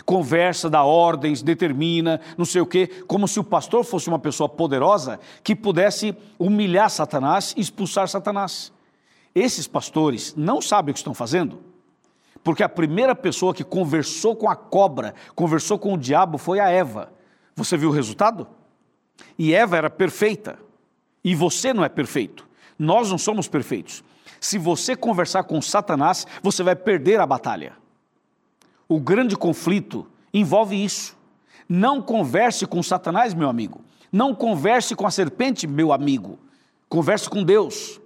conversa, 0.04 0.70
dá 0.70 0.82
ordens, 0.82 1.42
determina, 1.42 2.20
não 2.36 2.44
sei 2.44 2.60
o 2.60 2.66
quê, 2.66 2.86
como 3.06 3.28
se 3.28 3.38
o 3.38 3.44
pastor 3.44 3.84
fosse 3.84 4.08
uma 4.08 4.18
pessoa 4.18 4.48
poderosa 4.48 5.20
que 5.42 5.54
pudesse 5.54 6.16
humilhar 6.38 6.90
Satanás 6.90 7.54
e 7.56 7.60
expulsar 7.60 8.08
Satanás. 8.08 8.72
Esses 9.34 9.68
pastores 9.68 10.34
não 10.36 10.60
sabem 10.60 10.90
o 10.90 10.94
que 10.94 11.00
estão 11.00 11.14
fazendo, 11.14 11.60
porque 12.42 12.62
a 12.62 12.68
primeira 12.68 13.14
pessoa 13.14 13.54
que 13.54 13.62
conversou 13.62 14.34
com 14.34 14.48
a 14.48 14.56
cobra, 14.56 15.14
conversou 15.34 15.78
com 15.78 15.94
o 15.94 15.98
diabo 15.98 16.38
foi 16.38 16.58
a 16.58 16.68
Eva. 16.70 17.12
Você 17.54 17.76
viu 17.76 17.90
o 17.90 17.92
resultado? 17.92 18.46
E 19.38 19.52
Eva 19.52 19.76
era 19.76 19.90
perfeita, 19.90 20.58
e 21.22 21.34
você 21.34 21.74
não 21.74 21.84
é 21.84 21.88
perfeito. 21.88 22.48
Nós 22.78 23.10
não 23.10 23.18
somos 23.18 23.48
perfeitos. 23.48 24.02
Se 24.40 24.56
você 24.56 24.96
conversar 24.96 25.42
com 25.42 25.60
Satanás, 25.60 26.26
você 26.42 26.62
vai 26.62 26.76
perder 26.76 27.20
a 27.20 27.26
batalha. 27.26 27.74
O 28.88 28.98
grande 28.98 29.37
conflito 29.37 30.07
envolve 30.33 30.83
isso. 30.83 31.16
Não 31.68 32.01
converse 32.01 32.66
com 32.66 32.83
Satanás, 32.83 33.35
meu 33.35 33.48
amigo. 33.48 33.83
Não 34.11 34.35
converse 34.35 34.94
com 34.96 35.07
a 35.07 35.11
serpente, 35.11 35.66
meu 35.66 35.92
amigo. 35.92 36.38
Converse 36.88 37.29
com 37.29 37.42
Deus. 37.42 38.01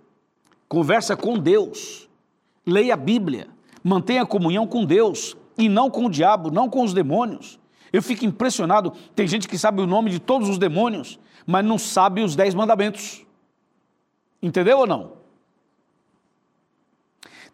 Conversa 0.68 1.16
com 1.16 1.38
Deus. 1.38 2.09
Leia 2.66 2.95
a 2.95 2.97
Bíblia. 2.97 3.49
Mantenha 3.85 4.27
comunhão 4.27 4.66
com 4.66 4.85
Deus 4.85 5.37
e 5.57 5.68
não 5.68 5.88
com 5.88 6.07
o 6.07 6.11
diabo, 6.11 6.51
não 6.51 6.68
com 6.68 6.83
os 6.83 6.92
demônios. 6.92 7.61
Eu 7.92 8.03
fico 8.03 8.25
impressionado. 8.25 8.92
Tem 9.14 9.27
gente 9.29 9.47
que 9.47 9.59
sabe 9.59 9.81
o 9.81 9.87
nome 9.87 10.11
de 10.11 10.18
todos 10.18 10.49
os 10.49 10.59
demônios, 10.59 11.18
mas 11.47 11.64
não 11.64 11.79
sabe 11.79 12.23
os 12.23 12.35
dez 12.35 12.55
mandamentos. 12.55 13.25
Entendeu 14.42 14.79
ou 14.79 14.87
não? 14.87 15.21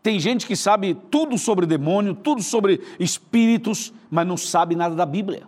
Tem 0.02 0.18
gente 0.20 0.46
que 0.46 0.54
sabe 0.54 0.94
tudo 1.10 1.36
sobre 1.36 1.66
demônio, 1.66 2.14
tudo 2.14 2.42
sobre 2.42 2.80
espíritos, 2.98 3.92
mas 4.10 4.26
não 4.26 4.36
sabe 4.36 4.76
nada 4.76 4.94
da 4.94 5.04
Bíblia. 5.04 5.42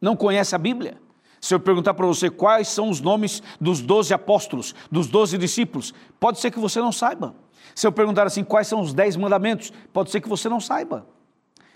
Não 0.00 0.16
conhece 0.16 0.54
a 0.54 0.58
Bíblia. 0.58 1.00
Se 1.40 1.54
eu 1.54 1.60
perguntar 1.60 1.94
para 1.94 2.06
você 2.06 2.30
quais 2.30 2.68
são 2.68 2.88
os 2.88 3.00
nomes 3.00 3.42
dos 3.60 3.80
doze 3.80 4.12
apóstolos, 4.12 4.74
dos 4.90 5.06
doze 5.06 5.38
discípulos, 5.38 5.94
pode 6.20 6.40
ser 6.40 6.50
que 6.50 6.58
você 6.58 6.80
não 6.80 6.92
saiba. 6.92 7.34
Se 7.74 7.86
eu 7.86 7.92
perguntar 7.92 8.26
assim, 8.26 8.44
quais 8.44 8.66
são 8.66 8.80
os 8.80 8.92
dez 8.92 9.16
mandamentos, 9.16 9.72
pode 9.92 10.10
ser 10.10 10.20
que 10.20 10.28
você 10.28 10.48
não 10.48 10.60
saiba. 10.60 11.06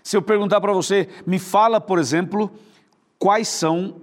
Se 0.02 0.16
eu 0.16 0.22
perguntar 0.22 0.60
para 0.60 0.72
você, 0.72 1.08
me 1.26 1.38
fala, 1.38 1.80
por 1.80 1.98
exemplo, 1.98 2.52
quais 3.18 3.48
são, 3.48 3.96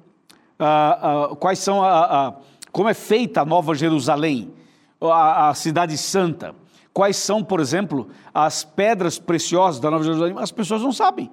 ah, 0.60 1.30
ah, 1.32 1.36
quais 1.36 1.60
são 1.60 1.84
a, 1.84 2.28
a, 2.28 2.34
como 2.72 2.90
é 2.90 2.94
feita 2.94 3.42
a 3.42 3.46
Nova 3.46 3.74
Jerusalém, 3.74 4.54
a, 5.02 5.50
a 5.50 5.54
cidade 5.54 5.98
santa 5.98 6.56
quais 6.93 7.17
são, 7.17 7.43
por 7.43 7.60
exemplo, 7.60 8.08
as 8.34 8.63
pedras 8.63 9.17
preciosas 9.17 9.79
da 9.79 9.89
Nova 9.89 10.03
Jerusalém, 10.03 10.36
as 10.38 10.51
pessoas 10.51 10.82
não 10.82 10.91
sabem. 10.91 11.29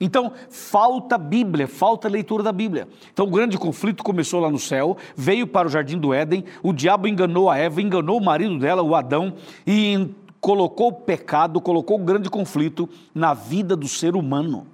Então, 0.00 0.32
falta 0.50 1.16
Bíblia, 1.16 1.66
falta 1.66 2.08
leitura 2.08 2.42
da 2.42 2.52
Bíblia. 2.52 2.88
Então, 3.12 3.26
o 3.26 3.30
grande 3.30 3.56
conflito 3.56 4.02
começou 4.02 4.40
lá 4.40 4.50
no 4.50 4.58
céu, 4.58 4.96
veio 5.16 5.46
para 5.46 5.66
o 5.66 5.70
jardim 5.70 5.98
do 5.98 6.12
Éden, 6.12 6.44
o 6.62 6.72
diabo 6.72 7.08
enganou 7.08 7.48
a 7.48 7.56
Eva, 7.56 7.80
enganou 7.80 8.18
o 8.18 8.24
marido 8.24 8.58
dela, 8.58 8.82
o 8.82 8.94
Adão, 8.94 9.34
e 9.66 10.10
colocou 10.40 10.88
o 10.88 10.92
pecado, 10.92 11.60
colocou 11.60 11.98
o 11.98 12.04
grande 12.04 12.28
conflito 12.28 12.88
na 13.14 13.34
vida 13.34 13.74
do 13.74 13.88
ser 13.88 14.14
humano. 14.14 14.66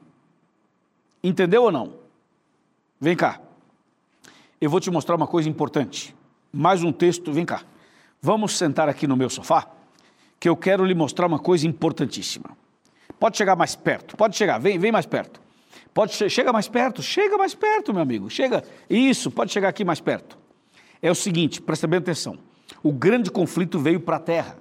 Entendeu 1.23 1.65
ou 1.65 1.73
não? 1.73 1.93
Vem 3.01 3.15
cá. 3.15 3.41
Eu 4.61 4.69
vou 4.69 4.81
te 4.81 4.91
mostrar 4.91 5.17
uma 5.17 5.27
coisa 5.27 5.49
importante. 5.49 6.15
Mais 6.53 6.83
um 6.83 6.93
texto, 6.93 7.33
vem 7.33 7.45
cá. 7.45 7.63
Vamos 8.21 8.57
sentar 8.59 8.89
aqui 8.89 9.07
no 9.07 9.17
meu 9.17 9.31
sofá, 9.31 9.69
que 10.41 10.49
eu 10.49 10.57
quero 10.57 10.87
lhe 10.87 10.95
mostrar 10.95 11.27
uma 11.27 11.39
coisa 11.39 11.67
importantíssima. 11.67 12.57
Pode 13.19 13.37
chegar 13.37 13.55
mais 13.55 13.77
perto, 13.77 14.17
pode 14.17 14.35
chegar, 14.35 14.59
vem, 14.59 14.79
vem 14.79 14.91
mais 14.91 15.05
perto. 15.05 15.41
Pode 15.93 16.15
chega 16.31 16.53
mais 16.53 16.67
perto, 16.67 17.03
chega 17.03 17.37
mais 17.37 17.55
perto, 17.55 17.93
meu 17.93 18.03
amigo. 18.03 18.31
Chega. 18.31 18.65
Isso, 18.89 19.31
pode 19.31 19.53
chegar 19.53 19.69
aqui 19.69 19.85
mais 19.85 20.01
perto. 20.01 20.39
É 21.03 21.11
o 21.11 21.15
seguinte, 21.15 21.61
presta 21.61 21.87
bem 21.87 21.99
atenção. 21.99 22.39
O 22.83 22.93
grande 22.93 23.31
conflito 23.31 23.79
veio 23.79 24.01
para 24.01 24.17
a 24.17 24.21
terra. 24.21 24.57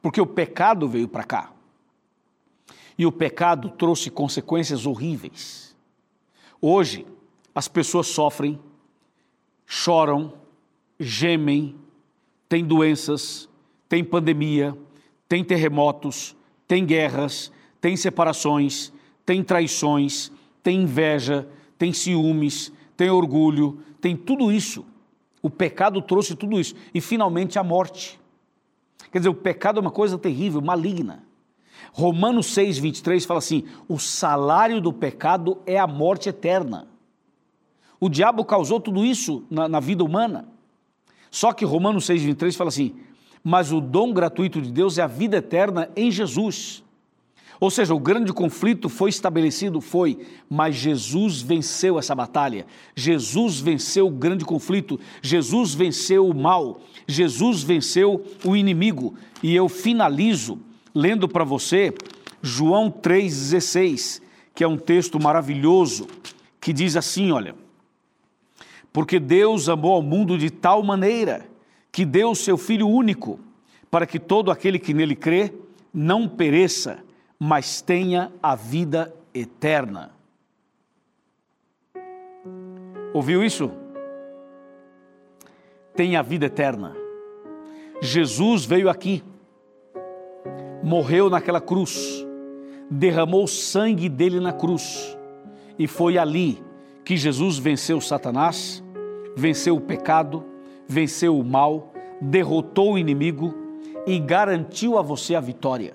Porque 0.00 0.20
o 0.20 0.26
pecado 0.26 0.88
veio 0.88 1.06
para 1.06 1.22
cá. 1.22 1.52
E 2.98 3.04
o 3.04 3.12
pecado 3.12 3.70
trouxe 3.70 4.10
consequências 4.10 4.86
horríveis. 4.86 5.76
Hoje, 6.60 7.06
as 7.54 7.68
pessoas 7.68 8.06
sofrem, 8.06 8.58
choram, 9.66 10.32
gemem, 10.98 11.76
têm 12.48 12.64
doenças, 12.64 13.48
têm 13.88 14.04
pandemia, 14.04 14.76
têm 15.28 15.44
terremotos, 15.44 16.36
têm 16.66 16.84
guerras, 16.84 17.52
têm 17.80 17.96
separações, 17.96 18.92
têm 19.24 19.42
traições, 19.42 20.30
têm 20.62 20.82
inveja, 20.82 21.48
têm 21.78 21.92
ciúmes, 21.92 22.72
têm 22.96 23.10
orgulho, 23.10 23.80
tem 24.00 24.16
tudo 24.16 24.50
isso. 24.52 24.84
O 25.42 25.50
pecado 25.50 26.00
trouxe 26.02 26.34
tudo 26.34 26.58
isso. 26.58 26.74
E 26.92 27.00
finalmente 27.00 27.58
a 27.58 27.62
morte. 27.62 28.18
Quer 29.12 29.18
dizer, 29.18 29.28
o 29.28 29.34
pecado 29.34 29.78
é 29.78 29.80
uma 29.80 29.90
coisa 29.90 30.18
terrível, 30.18 30.60
maligna. 30.60 31.24
Romanos 31.92 32.46
6, 32.46 32.78
23 32.78 33.24
fala 33.24 33.38
assim: 33.38 33.64
o 33.88 33.98
salário 33.98 34.80
do 34.80 34.92
pecado 34.92 35.58
é 35.64 35.78
a 35.78 35.86
morte 35.86 36.28
eterna. 36.28 36.88
O 37.98 38.08
diabo 38.08 38.44
causou 38.44 38.80
tudo 38.80 39.04
isso 39.04 39.44
na, 39.50 39.68
na 39.68 39.80
vida 39.80 40.04
humana. 40.04 40.48
Só 41.30 41.52
que 41.52 41.64
Romanos 41.64 42.06
6, 42.06 42.22
23 42.22 42.56
fala 42.56 42.68
assim: 42.68 42.94
mas 43.48 43.70
o 43.70 43.80
dom 43.80 44.12
gratuito 44.12 44.60
de 44.60 44.72
Deus 44.72 44.98
é 44.98 45.02
a 45.02 45.06
vida 45.06 45.36
eterna 45.36 45.88
em 45.94 46.10
Jesus. 46.10 46.82
Ou 47.60 47.70
seja, 47.70 47.94
o 47.94 48.00
grande 48.00 48.32
conflito 48.32 48.88
foi 48.88 49.08
estabelecido, 49.08 49.80
foi, 49.80 50.18
mas 50.50 50.74
Jesus 50.74 51.42
venceu 51.42 51.96
essa 51.96 52.12
batalha. 52.12 52.66
Jesus 52.96 53.60
venceu 53.60 54.08
o 54.08 54.10
grande 54.10 54.44
conflito. 54.44 54.98
Jesus 55.22 55.74
venceu 55.74 56.26
o 56.26 56.34
mal. 56.34 56.80
Jesus 57.06 57.62
venceu 57.62 58.26
o 58.44 58.56
inimigo. 58.56 59.14
E 59.40 59.54
eu 59.54 59.68
finalizo 59.68 60.58
lendo 60.92 61.28
para 61.28 61.44
você 61.44 61.94
João 62.42 62.90
3,16, 62.90 64.22
que 64.56 64.64
é 64.64 64.68
um 64.68 64.76
texto 64.76 65.22
maravilhoso, 65.22 66.08
que 66.60 66.72
diz 66.72 66.96
assim: 66.96 67.30
olha, 67.30 67.54
porque 68.92 69.20
Deus 69.20 69.68
amou 69.68 69.92
ao 69.92 70.02
mundo 70.02 70.36
de 70.36 70.50
tal 70.50 70.82
maneira 70.82 71.54
que 71.96 72.04
deu 72.04 72.32
o 72.32 72.36
seu 72.36 72.58
Filho 72.58 72.86
único, 72.86 73.40
para 73.90 74.06
que 74.06 74.18
todo 74.18 74.50
aquele 74.50 74.78
que 74.78 74.92
nele 74.92 75.16
crê 75.16 75.50
não 75.94 76.28
pereça, 76.28 77.02
mas 77.38 77.80
tenha 77.80 78.30
a 78.42 78.54
vida 78.54 79.14
eterna. 79.32 80.10
Ouviu 83.14 83.42
isso? 83.42 83.70
Tem 85.94 86.16
a 86.16 86.20
vida 86.22 86.44
eterna. 86.44 86.94
Jesus 88.02 88.66
veio 88.66 88.90
aqui 88.90 89.24
morreu 90.82 91.30
naquela 91.30 91.62
cruz, 91.62 92.26
derramou 92.90 93.44
o 93.44 93.48
sangue 93.48 94.10
dele 94.10 94.38
na 94.38 94.52
cruz, 94.52 95.16
e 95.78 95.86
foi 95.86 96.18
ali 96.18 96.62
que 97.06 97.16
Jesus 97.16 97.56
venceu 97.56 98.02
Satanás, 98.02 98.84
venceu 99.34 99.76
o 99.76 99.80
pecado, 99.80 100.44
venceu 100.88 101.38
o 101.38 101.44
mal, 101.44 101.92
derrotou 102.20 102.94
o 102.94 102.98
inimigo 102.98 103.54
e 104.06 104.18
garantiu 104.18 104.98
a 104.98 105.02
você 105.02 105.34
a 105.34 105.40
vitória. 105.40 105.92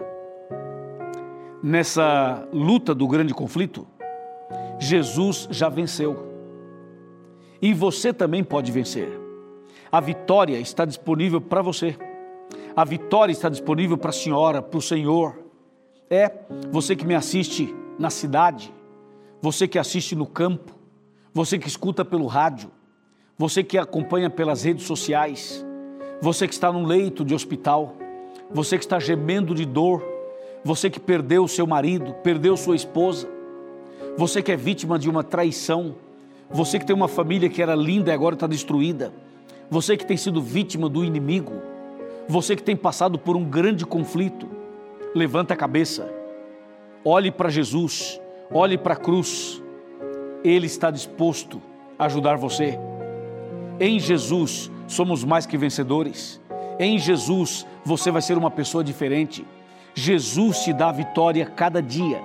Nessa 1.63 2.47
luta 2.51 2.93
do 2.93 3.07
grande 3.07 3.33
conflito, 3.33 3.87
Jesus 4.79 5.47
já 5.51 5.69
venceu. 5.69 6.31
E 7.61 7.73
você 7.73 8.11
também 8.11 8.43
pode 8.43 8.71
vencer. 8.71 9.07
A 9.91 9.99
vitória 9.99 10.57
está 10.57 10.85
disponível 10.85 11.39
para 11.39 11.61
você. 11.61 11.95
A 12.75 12.83
vitória 12.83 13.31
está 13.31 13.49
disponível 13.49 13.97
para 13.97 14.09
a 14.09 14.13
senhora, 14.13 14.61
para 14.61 14.77
o 14.77 14.81
senhor. 14.81 15.39
É 16.09 16.31
você 16.71 16.95
que 16.95 17.05
me 17.05 17.13
assiste 17.13 17.73
na 17.99 18.09
cidade, 18.09 18.73
você 19.41 19.67
que 19.67 19.77
assiste 19.77 20.15
no 20.15 20.25
campo, 20.25 20.73
você 21.33 21.59
que 21.59 21.67
escuta 21.67 22.03
pelo 22.03 22.25
rádio, 22.25 22.71
você 23.41 23.63
que 23.63 23.75
acompanha 23.75 24.29
pelas 24.29 24.65
redes 24.65 24.85
sociais, 24.85 25.65
você 26.21 26.47
que 26.47 26.53
está 26.53 26.71
num 26.71 26.85
leito 26.85 27.25
de 27.25 27.33
hospital, 27.33 27.95
você 28.53 28.77
que 28.77 28.83
está 28.83 28.99
gemendo 28.99 29.55
de 29.55 29.65
dor, 29.65 30.03
você 30.63 30.91
que 30.91 30.99
perdeu 30.99 31.47
seu 31.47 31.65
marido, 31.65 32.13
perdeu 32.21 32.55
sua 32.55 32.75
esposa, 32.75 33.27
você 34.15 34.43
que 34.43 34.51
é 34.51 34.55
vítima 34.55 34.99
de 34.99 35.09
uma 35.09 35.23
traição, 35.23 35.95
você 36.51 36.77
que 36.77 36.85
tem 36.85 36.95
uma 36.95 37.07
família 37.07 37.49
que 37.49 37.63
era 37.63 37.73
linda 37.73 38.11
e 38.11 38.13
agora 38.13 38.35
está 38.35 38.45
destruída, 38.45 39.11
você 39.71 39.97
que 39.97 40.05
tem 40.05 40.17
sido 40.17 40.39
vítima 40.39 40.87
do 40.87 41.03
inimigo, 41.03 41.53
você 42.29 42.55
que 42.55 42.61
tem 42.61 42.75
passado 42.75 43.17
por 43.17 43.35
um 43.35 43.43
grande 43.43 43.87
conflito, 43.87 44.47
levanta 45.15 45.55
a 45.55 45.57
cabeça, 45.57 46.07
olhe 47.03 47.31
para 47.31 47.49
Jesus, 47.49 48.21
olhe 48.51 48.77
para 48.77 48.93
a 48.93 48.97
cruz, 48.97 49.63
Ele 50.43 50.67
está 50.67 50.91
disposto 50.91 51.59
a 51.97 52.05
ajudar 52.05 52.37
você. 52.37 52.77
Em 53.81 53.99
Jesus 53.99 54.71
somos 54.87 55.25
mais 55.25 55.45
que 55.45 55.57
vencedores. 55.57 56.39
Em 56.79 56.97
Jesus 56.97 57.67
você 57.83 58.11
vai 58.11 58.21
ser 58.21 58.37
uma 58.37 58.49
pessoa 58.49 58.83
diferente. 58.83 59.45
Jesus 59.93 60.59
te 60.59 60.71
dá 60.71 60.87
a 60.87 60.93
vitória 60.93 61.45
cada 61.45 61.81
dia. 61.81 62.21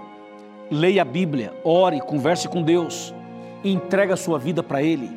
Leia 0.70 1.02
a 1.02 1.04
Bíblia, 1.04 1.52
ore, 1.64 2.00
converse 2.00 2.48
com 2.48 2.62
Deus, 2.62 3.12
entrega 3.64 4.14
a 4.14 4.16
sua 4.16 4.38
vida 4.38 4.62
para 4.62 4.82
Ele, 4.82 5.10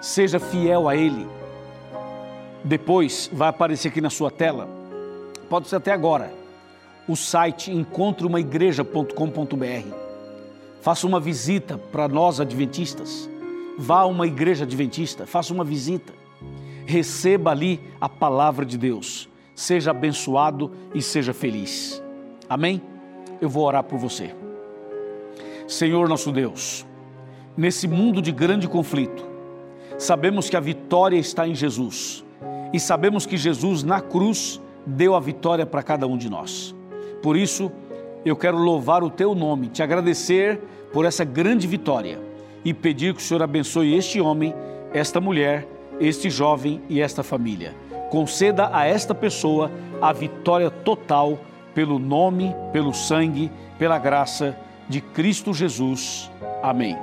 seja 0.00 0.40
fiel 0.40 0.88
a 0.88 0.96
Ele 0.96 1.26
depois 2.64 3.30
vai 3.32 3.48
aparecer 3.48 3.88
aqui 3.88 4.00
na 4.00 4.10
sua 4.10 4.30
tela, 4.30 4.68
pode 5.48 5.66
ser 5.68 5.76
até 5.76 5.92
agora, 5.92 6.32
o 7.08 7.16
site 7.16 7.72
encontreumaigreja.com.br. 7.72 9.94
Faça 10.80 11.06
uma 11.06 11.20
visita 11.20 11.78
para 11.78 12.08
nós 12.08 12.40
adventistas. 12.40 13.30
Vá 13.78 14.00
a 14.00 14.06
uma 14.06 14.26
igreja 14.26 14.64
adventista, 14.64 15.26
faça 15.26 15.52
uma 15.52 15.64
visita. 15.64 16.12
Receba 16.84 17.50
ali 17.50 17.80
a 18.00 18.08
palavra 18.08 18.66
de 18.66 18.76
Deus. 18.76 19.28
Seja 19.54 19.90
abençoado 19.90 20.70
e 20.94 21.00
seja 21.00 21.32
feliz. 21.32 22.02
Amém? 22.48 22.82
Eu 23.40 23.48
vou 23.48 23.64
orar 23.64 23.84
por 23.84 23.98
você. 23.98 24.34
Senhor 25.66 26.08
nosso 26.08 26.30
Deus, 26.32 26.86
nesse 27.56 27.88
mundo 27.88 28.20
de 28.20 28.32
grande 28.32 28.68
conflito, 28.68 29.24
sabemos 29.96 30.50
que 30.50 30.56
a 30.56 30.60
vitória 30.60 31.16
está 31.16 31.46
em 31.46 31.54
Jesus 31.54 32.24
e 32.72 32.80
sabemos 32.80 33.24
que 33.24 33.36
Jesus 33.36 33.82
na 33.82 34.00
cruz 34.00 34.60
deu 34.84 35.14
a 35.14 35.20
vitória 35.20 35.64
para 35.64 35.82
cada 35.82 36.06
um 36.06 36.18
de 36.18 36.28
nós. 36.28 36.74
Por 37.22 37.36
isso, 37.36 37.70
eu 38.24 38.36
quero 38.36 38.58
louvar 38.58 39.02
o 39.02 39.10
teu 39.10 39.34
nome, 39.34 39.68
te 39.68 39.82
agradecer 39.82 40.60
por 40.92 41.04
essa 41.04 41.24
grande 41.24 41.66
vitória 41.66 42.31
e 42.64 42.72
pedir 42.72 43.14
que 43.14 43.20
o 43.20 43.24
Senhor 43.24 43.42
abençoe 43.42 43.94
este 43.94 44.20
homem, 44.20 44.54
esta 44.92 45.20
mulher, 45.20 45.66
este 46.00 46.30
jovem 46.30 46.80
e 46.88 47.00
esta 47.00 47.22
família. 47.22 47.74
Conceda 48.10 48.70
a 48.72 48.86
esta 48.86 49.14
pessoa 49.14 49.70
a 50.00 50.12
vitória 50.12 50.70
total 50.70 51.38
pelo 51.74 51.98
nome, 51.98 52.54
pelo 52.72 52.92
sangue, 52.92 53.50
pela 53.78 53.98
graça 53.98 54.56
de 54.88 55.00
Cristo 55.00 55.54
Jesus. 55.54 56.30
Amém. 56.62 56.96